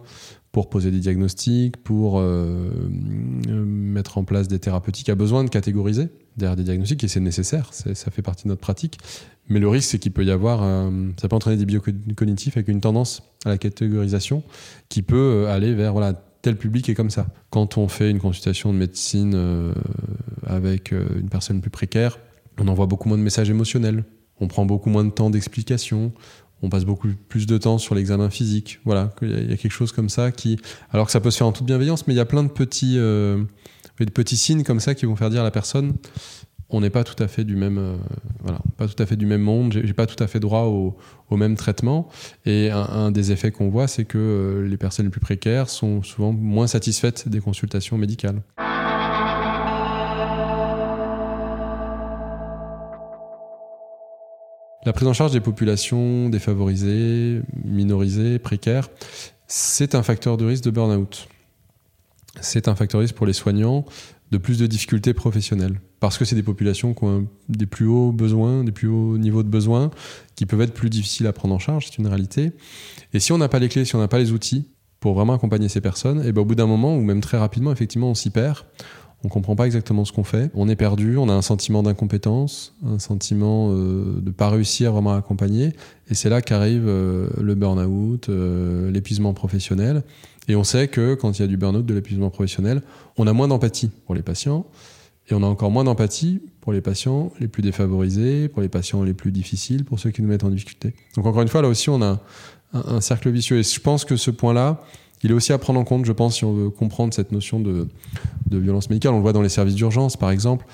pour 0.52 0.68
poser 0.68 0.90
des 0.90 0.98
diagnostics, 0.98 1.76
pour 1.76 2.18
euh, 2.18 2.70
mettre 2.90 4.18
en 4.18 4.24
place 4.24 4.48
des 4.48 4.58
thérapeutiques, 4.58 5.08
a 5.08 5.14
besoin 5.14 5.44
de 5.44 5.50
catégoriser 5.50 6.08
derrière 6.36 6.56
des 6.56 6.64
diagnostics, 6.64 7.04
et 7.04 7.08
c'est 7.08 7.20
nécessaire, 7.20 7.72
ça 7.72 8.10
fait 8.10 8.22
partie 8.22 8.44
de 8.44 8.48
notre 8.48 8.60
pratique. 8.60 8.98
Mais 9.50 9.60
le 9.60 9.68
risque, 9.68 9.90
c'est 9.90 9.98
qu'il 9.98 10.12
peut 10.12 10.24
y 10.24 10.30
avoir, 10.30 10.60
ça 11.20 11.28
peut 11.28 11.36
entraîner 11.36 11.56
des 11.56 11.66
biocognitifs 11.66 12.56
avec 12.56 12.68
une 12.68 12.80
tendance 12.80 13.22
à 13.44 13.50
la 13.50 13.58
catégorisation 13.58 14.42
qui 14.88 15.02
peut 15.02 15.46
aller 15.48 15.74
vers, 15.74 15.92
voilà, 15.92 16.14
tel 16.40 16.56
public 16.56 16.88
est 16.88 16.94
comme 16.94 17.10
ça. 17.10 17.26
Quand 17.50 17.76
on 17.76 17.88
fait 17.88 18.10
une 18.10 18.20
consultation 18.20 18.72
de 18.72 18.78
médecine 18.78 19.32
euh, 19.34 19.74
avec 20.46 20.92
euh, 20.92 21.04
une 21.20 21.28
personne 21.28 21.60
plus 21.60 21.70
précaire, 21.70 22.18
on 22.58 22.68
envoie 22.68 22.86
beaucoup 22.86 23.08
moins 23.08 23.18
de 23.18 23.22
messages 23.22 23.50
émotionnels 23.50 24.04
on 24.40 24.48
prend 24.48 24.64
beaucoup 24.64 24.90
moins 24.90 25.04
de 25.04 25.10
temps 25.10 25.30
d'explication, 25.30 26.12
on 26.62 26.68
passe 26.68 26.84
beaucoup 26.84 27.08
plus 27.28 27.46
de 27.46 27.58
temps 27.58 27.78
sur 27.78 27.94
l'examen 27.94 28.30
physique. 28.30 28.80
Voilà, 28.84 29.12
il 29.22 29.50
y 29.50 29.52
a 29.52 29.56
quelque 29.56 29.72
chose 29.72 29.92
comme 29.92 30.08
ça 30.08 30.32
qui, 30.32 30.58
alors 30.90 31.06
que 31.06 31.12
ça 31.12 31.20
peut 31.20 31.30
se 31.30 31.38
faire 31.38 31.46
en 31.46 31.52
toute 31.52 31.66
bienveillance, 31.66 32.06
mais 32.06 32.14
il 32.14 32.16
y 32.16 32.20
a 32.20 32.26
plein 32.26 32.42
de 32.42 32.48
petits, 32.48 32.96
euh, 32.98 33.44
de 33.98 34.10
petits 34.10 34.36
signes 34.36 34.64
comme 34.64 34.80
ça 34.80 34.94
qui 34.94 35.06
vont 35.06 35.16
faire 35.16 35.30
dire 35.30 35.40
à 35.40 35.44
la 35.44 35.50
personne, 35.50 35.94
on 36.70 36.80
n'est 36.80 36.90
pas 36.90 37.04
tout 37.04 37.20
à 37.22 37.28
fait 37.28 37.44
du 37.44 37.56
même, 37.56 37.78
euh, 37.78 37.96
voilà, 38.40 38.60
pas 38.76 38.86
monde. 39.38 39.72
J'ai 39.72 39.92
pas 39.92 40.06
tout 40.06 40.22
à 40.22 40.26
fait 40.26 40.40
droit 40.40 40.62
au, 40.62 40.96
même 41.36 41.56
traitement. 41.56 42.08
Et 42.46 42.70
un, 42.70 42.82
un 42.82 43.10
des 43.10 43.32
effets 43.32 43.50
qu'on 43.50 43.68
voit, 43.68 43.88
c'est 43.88 44.04
que 44.04 44.18
euh, 44.18 44.68
les 44.68 44.76
personnes 44.76 45.06
les 45.06 45.10
plus 45.10 45.20
précaires 45.20 45.68
sont 45.68 46.02
souvent 46.02 46.32
moins 46.32 46.66
satisfaites 46.66 47.28
des 47.28 47.40
consultations 47.40 47.98
médicales. 47.98 48.42
La 54.86 54.94
prise 54.94 55.08
en 55.08 55.12
charge 55.12 55.32
des 55.32 55.40
populations 55.40 56.30
défavorisées, 56.30 57.42
minorisées, 57.64 58.38
précaires, 58.38 58.88
c'est 59.46 59.94
un 59.94 60.02
facteur 60.02 60.36
de 60.36 60.46
risque 60.46 60.64
de 60.64 60.70
burn-out. 60.70 61.28
C'est 62.40 62.66
un 62.66 62.74
facteur 62.74 63.00
de 63.00 63.04
risque 63.04 63.14
pour 63.14 63.26
les 63.26 63.32
soignants 63.32 63.84
de 64.30 64.38
plus 64.38 64.58
de 64.58 64.66
difficultés 64.66 65.12
professionnelles. 65.12 65.80
Parce 66.00 66.16
que 66.16 66.24
c'est 66.24 66.34
des 66.34 66.42
populations 66.42 66.94
qui 66.94 67.04
ont 67.04 67.26
des 67.48 67.66
plus 67.66 67.86
hauts 67.86 68.10
besoins, 68.10 68.64
des 68.64 68.72
plus 68.72 68.88
hauts 68.88 69.18
niveaux 69.18 69.42
de 69.42 69.48
besoins, 69.48 69.90
qui 70.34 70.46
peuvent 70.46 70.62
être 70.62 70.74
plus 70.74 70.88
difficiles 70.88 71.26
à 71.26 71.32
prendre 71.32 71.54
en 71.54 71.58
charge, 71.58 71.86
c'est 71.86 71.98
une 71.98 72.06
réalité. 72.06 72.52
Et 73.12 73.20
si 73.20 73.32
on 73.32 73.38
n'a 73.38 73.48
pas 73.48 73.58
les 73.58 73.68
clés, 73.68 73.84
si 73.84 73.94
on 73.94 73.98
n'a 73.98 74.08
pas 74.08 74.18
les 74.18 74.32
outils 74.32 74.66
pour 74.98 75.14
vraiment 75.14 75.34
accompagner 75.34 75.68
ces 75.68 75.80
personnes, 75.80 76.24
et 76.24 76.32
ben 76.32 76.40
au 76.40 76.44
bout 76.44 76.54
d'un 76.54 76.66
moment, 76.66 76.96
ou 76.96 77.02
même 77.02 77.20
très 77.20 77.38
rapidement, 77.38 77.70
effectivement, 77.72 78.10
on 78.10 78.14
s'y 78.14 78.30
perd. 78.30 78.64
On 79.22 79.28
comprend 79.28 79.54
pas 79.54 79.66
exactement 79.66 80.06
ce 80.06 80.12
qu'on 80.12 80.24
fait, 80.24 80.50
on 80.54 80.66
est 80.70 80.76
perdu, 80.76 81.18
on 81.18 81.28
a 81.28 81.34
un 81.34 81.42
sentiment 81.42 81.82
d'incompétence, 81.82 82.74
un 82.86 82.98
sentiment 82.98 83.68
euh, 83.70 84.18
de 84.22 84.30
pas 84.30 84.48
réussir 84.48 84.92
vraiment 84.92 85.12
à 85.12 85.18
accompagner, 85.18 85.74
et 86.08 86.14
c'est 86.14 86.30
là 86.30 86.40
qu'arrive 86.40 86.84
euh, 86.86 87.28
le 87.38 87.54
burn-out, 87.54 88.30
euh, 88.30 88.90
l'épuisement 88.90 89.34
professionnel, 89.34 90.04
et 90.48 90.56
on 90.56 90.64
sait 90.64 90.88
que 90.88 91.14
quand 91.14 91.38
il 91.38 91.42
y 91.42 91.44
a 91.44 91.48
du 91.48 91.58
burn-out, 91.58 91.84
de 91.84 91.92
l'épuisement 91.92 92.30
professionnel, 92.30 92.80
on 93.18 93.26
a 93.26 93.34
moins 93.34 93.46
d'empathie 93.46 93.90
pour 94.06 94.14
les 94.14 94.22
patients, 94.22 94.64
et 95.30 95.34
on 95.34 95.42
a 95.42 95.46
encore 95.46 95.70
moins 95.70 95.84
d'empathie 95.84 96.40
pour 96.60 96.72
les 96.72 96.80
patients 96.80 97.32
les 97.40 97.48
plus 97.48 97.62
défavorisés, 97.62 98.48
pour 98.48 98.62
les 98.62 98.68
patients 98.68 99.02
les 99.02 99.14
plus 99.14 99.32
difficiles, 99.32 99.84
pour 99.84 99.98
ceux 99.98 100.10
qui 100.10 100.22
nous 100.22 100.28
mettent 100.28 100.44
en 100.44 100.50
difficulté. 100.50 100.94
Donc 101.16 101.26
encore 101.26 101.42
une 101.42 101.48
fois, 101.48 101.62
là 101.62 101.68
aussi, 101.68 101.88
on 101.88 102.02
a 102.02 102.20
un, 102.72 103.00
cercle 103.00 103.30
vicieux, 103.30 103.58
et 103.58 103.62
je 103.62 103.80
pense 103.80 104.04
que 104.04 104.16
ce 104.16 104.30
point-là, 104.30 104.82
il 105.22 105.30
est 105.30 105.34
aussi 105.34 105.52
à 105.52 105.58
prendre 105.58 105.78
en 105.78 105.84
compte, 105.84 106.04
je 106.04 106.12
pense, 106.12 106.36
si 106.36 106.44
on 106.44 106.52
veut 106.52 106.70
comprendre 106.70 107.14
cette 107.14 107.32
notion 107.32 107.60
de, 107.60 107.88
de 108.48 108.58
violence 108.58 108.90
médicale. 108.90 109.12
On 109.12 109.16
le 109.16 109.22
voit 109.22 109.32
dans 109.32 109.42
les 109.42 109.48
services 109.48 109.74
d'urgence, 109.74 110.16
par 110.16 110.30
exemple. 110.30 110.66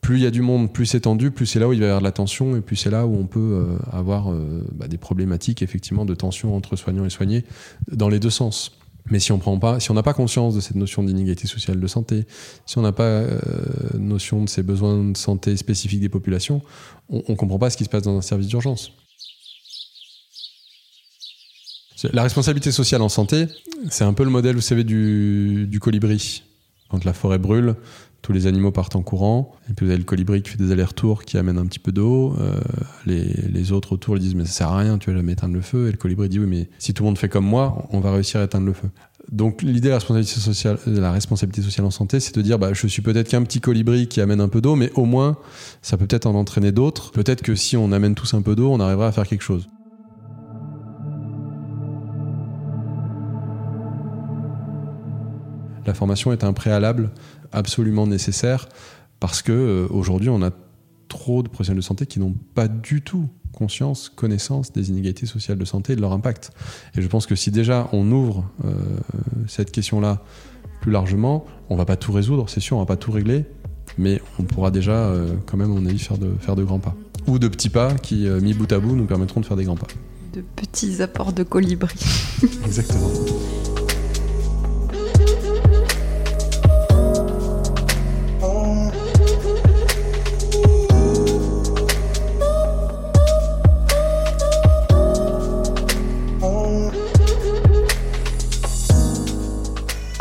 Plus 0.00 0.18
il 0.18 0.22
y 0.22 0.26
a 0.26 0.30
du 0.30 0.42
monde, 0.42 0.72
plus 0.72 0.86
c'est 0.86 1.00
tendu, 1.00 1.30
plus 1.30 1.46
c'est 1.46 1.58
là 1.58 1.68
où 1.68 1.72
il 1.72 1.80
va 1.80 1.86
y 1.86 1.88
avoir 1.88 2.00
de 2.00 2.04
la 2.04 2.12
tension, 2.12 2.56
et 2.56 2.60
plus 2.60 2.76
c'est 2.76 2.90
là 2.90 3.06
où 3.06 3.16
on 3.16 3.26
peut 3.26 3.40
euh, 3.40 3.78
avoir 3.90 4.30
euh, 4.30 4.64
bah, 4.72 4.86
des 4.86 4.98
problématiques 4.98 5.60
effectivement 5.60 6.04
de 6.04 6.14
tension 6.14 6.56
entre 6.56 6.76
soignants 6.76 7.04
et 7.04 7.10
soignés 7.10 7.44
dans 7.90 8.08
les 8.08 8.20
deux 8.20 8.30
sens. 8.30 8.77
Mais 9.10 9.20
si 9.20 9.32
on 9.32 9.38
prend 9.38 9.58
pas, 9.58 9.80
si 9.80 9.90
on 9.90 9.94
n'a 9.94 10.02
pas 10.02 10.14
conscience 10.14 10.54
de 10.54 10.60
cette 10.60 10.76
notion 10.76 11.02
d'inégalité 11.02 11.46
sociale 11.46 11.80
de 11.80 11.86
santé, 11.86 12.26
si 12.66 12.78
on 12.78 12.82
n'a 12.82 12.92
pas 12.92 13.04
euh, 13.04 13.38
notion 13.98 14.44
de 14.44 14.48
ces 14.48 14.62
besoins 14.62 15.02
de 15.02 15.16
santé 15.16 15.56
spécifiques 15.56 16.00
des 16.00 16.08
populations, 16.08 16.62
on, 17.08 17.22
ne 17.28 17.36
comprend 17.36 17.58
pas 17.58 17.70
ce 17.70 17.76
qui 17.76 17.84
se 17.84 17.88
passe 17.88 18.02
dans 18.02 18.16
un 18.16 18.22
service 18.22 18.48
d'urgence. 18.48 18.92
La 22.12 22.22
responsabilité 22.22 22.70
sociale 22.70 23.02
en 23.02 23.08
santé, 23.08 23.46
c'est 23.90 24.04
un 24.04 24.12
peu 24.12 24.22
le 24.22 24.30
modèle, 24.30 24.54
vous 24.54 24.60
savez, 24.60 24.84
du, 24.84 25.66
du 25.68 25.80
colibri. 25.80 26.44
Quand 26.90 27.04
la 27.04 27.12
forêt 27.12 27.38
brûle, 27.38 27.74
tous 28.22 28.32
les 28.32 28.46
animaux 28.46 28.72
partent 28.72 28.96
en 28.96 29.02
courant, 29.02 29.52
et 29.70 29.74
puis 29.74 29.86
vous 29.86 29.92
avez 29.92 29.98
le 29.98 30.04
colibri 30.04 30.42
qui 30.42 30.50
fait 30.50 30.58
des 30.58 30.72
allers-retours, 30.72 31.24
qui 31.24 31.38
amène 31.38 31.56
un 31.56 31.66
petit 31.66 31.78
peu 31.78 31.92
d'eau. 31.92 32.34
Euh, 32.38 32.58
les, 33.06 33.24
les, 33.24 33.72
autres 33.72 33.92
autour 33.92 34.16
ils 34.16 34.20
disent 34.20 34.34
mais 34.34 34.44
ça 34.44 34.52
sert 34.52 34.68
à 34.68 34.78
rien, 34.78 34.98
tu 34.98 35.10
vas 35.10 35.16
jamais 35.16 35.32
éteindre 35.32 35.54
le 35.54 35.60
feu. 35.60 35.88
Et 35.88 35.92
le 35.92 35.96
colibri 35.96 36.28
dit 36.28 36.38
oui 36.38 36.46
mais 36.46 36.68
si 36.78 36.94
tout 36.94 37.02
le 37.02 37.08
monde 37.08 37.18
fait 37.18 37.28
comme 37.28 37.46
moi, 37.46 37.86
on 37.90 38.00
va 38.00 38.12
réussir 38.12 38.40
à 38.40 38.44
éteindre 38.44 38.66
le 38.66 38.72
feu. 38.72 38.88
Donc 39.30 39.62
l'idée 39.62 39.80
de 39.80 39.88
la 39.88 39.96
responsabilité 39.96 40.40
sociale, 40.40 40.78
de 40.86 41.00
la 41.00 41.12
responsabilité 41.12 41.62
sociale 41.62 41.86
en 41.86 41.90
santé, 41.90 42.18
c'est 42.18 42.34
de 42.34 42.42
dire 42.42 42.58
bah, 42.58 42.72
je 42.72 42.86
suis 42.86 43.02
peut-être 43.02 43.28
qu'un 43.28 43.42
petit 43.42 43.60
colibri 43.60 44.08
qui 44.08 44.20
amène 44.20 44.40
un 44.40 44.48
peu 44.48 44.60
d'eau, 44.60 44.74
mais 44.74 44.90
au 44.94 45.04
moins 45.04 45.36
ça 45.82 45.96
peut 45.96 46.06
peut-être 46.06 46.26
en 46.26 46.34
entraîner 46.34 46.72
d'autres. 46.72 47.12
Peut-être 47.12 47.42
que 47.42 47.54
si 47.54 47.76
on 47.76 47.92
amène 47.92 48.14
tous 48.14 48.34
un 48.34 48.42
peu 48.42 48.56
d'eau, 48.56 48.70
on 48.70 48.80
arrivera 48.80 49.08
à 49.08 49.12
faire 49.12 49.26
quelque 49.26 49.42
chose. 49.42 49.68
La 55.88 55.94
formation 55.94 56.32
est 56.32 56.44
un 56.44 56.52
préalable 56.52 57.10
absolument 57.50 58.06
nécessaire 58.06 58.68
parce 59.20 59.40
que 59.40 59.52
euh, 59.52 59.86
aujourd'hui 59.90 60.28
on 60.28 60.42
a 60.42 60.50
trop 61.08 61.42
de 61.42 61.48
professionnels 61.48 61.80
de 61.80 61.84
santé 61.84 62.04
qui 62.04 62.20
n'ont 62.20 62.34
pas 62.54 62.68
du 62.68 63.00
tout 63.00 63.26
conscience, 63.52 64.10
connaissance 64.10 64.70
des 64.70 64.90
inégalités 64.90 65.24
sociales 65.24 65.56
de 65.56 65.64
santé 65.64 65.94
et 65.94 65.96
de 65.96 66.02
leur 66.02 66.12
impact. 66.12 66.50
Et 66.94 67.00
je 67.00 67.08
pense 67.08 67.26
que 67.26 67.34
si 67.34 67.50
déjà 67.50 67.88
on 67.92 68.12
ouvre 68.12 68.44
euh, 68.64 68.70
cette 69.48 69.72
question-là 69.72 70.22
plus 70.82 70.92
largement, 70.92 71.46
on 71.70 71.76
va 71.76 71.86
pas 71.86 71.96
tout 71.96 72.12
résoudre, 72.12 72.50
c'est 72.50 72.60
sûr, 72.60 72.76
on 72.76 72.80
va 72.80 72.86
pas 72.86 72.96
tout 72.96 73.10
régler, 73.10 73.46
mais 73.96 74.20
on 74.38 74.42
pourra 74.42 74.70
déjà 74.70 74.92
euh, 74.92 75.34
quand 75.46 75.56
même, 75.56 75.72
on 75.72 75.86
avis, 75.86 75.98
faire 75.98 76.18
de, 76.18 76.34
faire 76.38 76.54
de 76.54 76.64
grands 76.64 76.78
pas. 76.78 76.94
Ou 77.26 77.38
de 77.38 77.48
petits 77.48 77.70
pas 77.70 77.94
qui, 77.94 78.28
mis 78.28 78.52
bout 78.52 78.70
à 78.70 78.78
bout, 78.78 78.94
nous 78.94 79.06
permettront 79.06 79.40
de 79.40 79.46
faire 79.46 79.56
des 79.56 79.64
grands 79.64 79.76
pas. 79.76 79.88
De 80.34 80.42
petits 80.54 81.02
apports 81.02 81.32
de 81.32 81.42
colibri. 81.42 81.96
Exactement. 82.64 83.10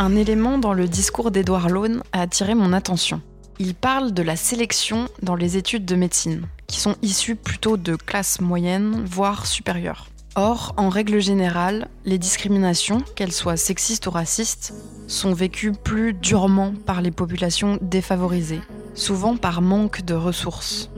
Un 0.07 0.15
élément 0.15 0.57
dans 0.57 0.71
le 0.71 0.87
discours 0.87 1.31
d'Edouard 1.31 1.67
Laune 1.67 2.01
a 2.13 2.21
attiré 2.21 2.55
mon 2.55 2.71
attention. 2.71 3.19
Il 3.59 3.75
parle 3.75 4.13
de 4.13 4.23
la 4.23 4.37
sélection 4.37 5.09
dans 5.21 5.35
les 5.35 5.57
études 5.57 5.83
de 5.83 5.97
médecine, 5.97 6.47
qui 6.65 6.79
sont 6.79 6.95
issues 7.01 7.35
plutôt 7.35 7.75
de 7.75 7.97
classes 7.97 8.39
moyennes, 8.39 9.03
voire 9.03 9.45
supérieures. 9.45 10.07
Or, 10.37 10.73
en 10.77 10.87
règle 10.87 11.19
générale, 11.19 11.89
les 12.05 12.17
discriminations, 12.17 13.01
qu'elles 13.17 13.33
soient 13.33 13.57
sexistes 13.57 14.07
ou 14.07 14.11
racistes, 14.11 14.73
sont 15.07 15.33
vécues 15.33 15.73
plus 15.73 16.13
durement 16.13 16.73
par 16.85 17.01
les 17.01 17.11
populations 17.11 17.77
défavorisées, 17.81 18.61
souvent 18.93 19.35
par 19.35 19.61
manque 19.61 20.05
de 20.05 20.13
ressources. 20.13 20.89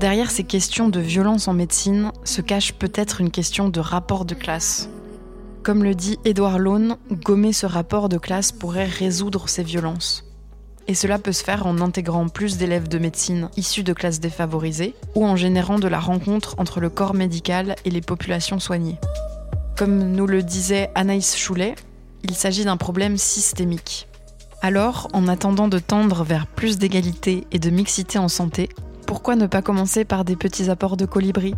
Derrière 0.00 0.30
ces 0.30 0.44
questions 0.44 0.88
de 0.88 1.00
violence 1.00 1.48
en 1.48 1.52
médecine 1.52 2.12
se 2.24 2.40
cache 2.40 2.72
peut-être 2.72 3.20
une 3.20 3.30
question 3.30 3.68
de 3.68 3.80
rapport 3.80 4.24
de 4.24 4.34
classe, 4.34 4.88
comme 5.66 5.82
le 5.82 5.96
dit 5.96 6.16
Édouard 6.24 6.60
Laune, 6.60 6.96
gommer 7.10 7.52
ce 7.52 7.66
rapport 7.66 8.08
de 8.08 8.18
classe 8.18 8.52
pourrait 8.52 8.84
résoudre 8.84 9.48
ces 9.48 9.64
violences. 9.64 10.24
Et 10.86 10.94
cela 10.94 11.18
peut 11.18 11.32
se 11.32 11.42
faire 11.42 11.66
en 11.66 11.80
intégrant 11.80 12.28
plus 12.28 12.56
d'élèves 12.56 12.86
de 12.86 13.00
médecine 13.00 13.48
issus 13.56 13.82
de 13.82 13.92
classes 13.92 14.20
défavorisées 14.20 14.94
ou 15.16 15.26
en 15.26 15.34
générant 15.34 15.80
de 15.80 15.88
la 15.88 15.98
rencontre 15.98 16.54
entre 16.58 16.78
le 16.78 16.88
corps 16.88 17.14
médical 17.14 17.74
et 17.84 17.90
les 17.90 18.00
populations 18.00 18.60
soignées. 18.60 19.00
Comme 19.76 20.12
nous 20.12 20.28
le 20.28 20.44
disait 20.44 20.88
Anaïs 20.94 21.36
Choulet, 21.36 21.74
il 22.22 22.36
s'agit 22.36 22.64
d'un 22.64 22.76
problème 22.76 23.16
systémique. 23.16 24.06
Alors, 24.62 25.08
en 25.14 25.26
attendant 25.26 25.66
de 25.66 25.80
tendre 25.80 26.22
vers 26.22 26.46
plus 26.46 26.78
d'égalité 26.78 27.44
et 27.50 27.58
de 27.58 27.70
mixité 27.70 28.20
en 28.20 28.28
santé, 28.28 28.68
pourquoi 29.04 29.34
ne 29.34 29.48
pas 29.48 29.62
commencer 29.62 30.04
par 30.04 30.24
des 30.24 30.36
petits 30.36 30.70
apports 30.70 30.96
de 30.96 31.06
colibri 31.06 31.54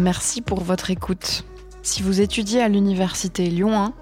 Merci 0.00 0.40
pour 0.40 0.62
votre 0.62 0.90
écoute. 0.90 1.44
Si 1.82 2.02
vous 2.02 2.22
étudiez 2.22 2.62
à 2.62 2.68
l'université 2.68 3.44
Lyon 3.46 3.78
1, 3.78 3.92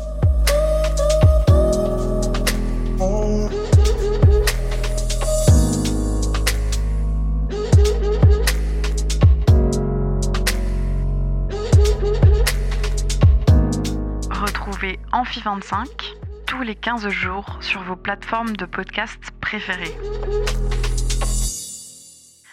Amphi25 15.17 16.15
tous 16.47 16.61
les 16.61 16.75
15 16.75 17.09
jours 17.09 17.57
sur 17.63 17.81
vos 17.81 17.97
plateformes 17.97 18.55
de 18.55 18.67
podcast 18.67 19.19
préférées. 19.41 19.97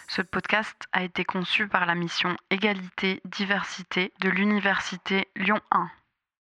Ce 0.08 0.22
podcast 0.22 0.74
a 0.92 1.04
été 1.04 1.26
conçu 1.26 1.68
par 1.68 1.84
la 1.84 1.94
mission 1.94 2.34
Égalité-Diversité 2.48 4.14
de 4.22 4.30
l'Université 4.30 5.28
Lyon 5.36 5.60
1. 5.72 5.90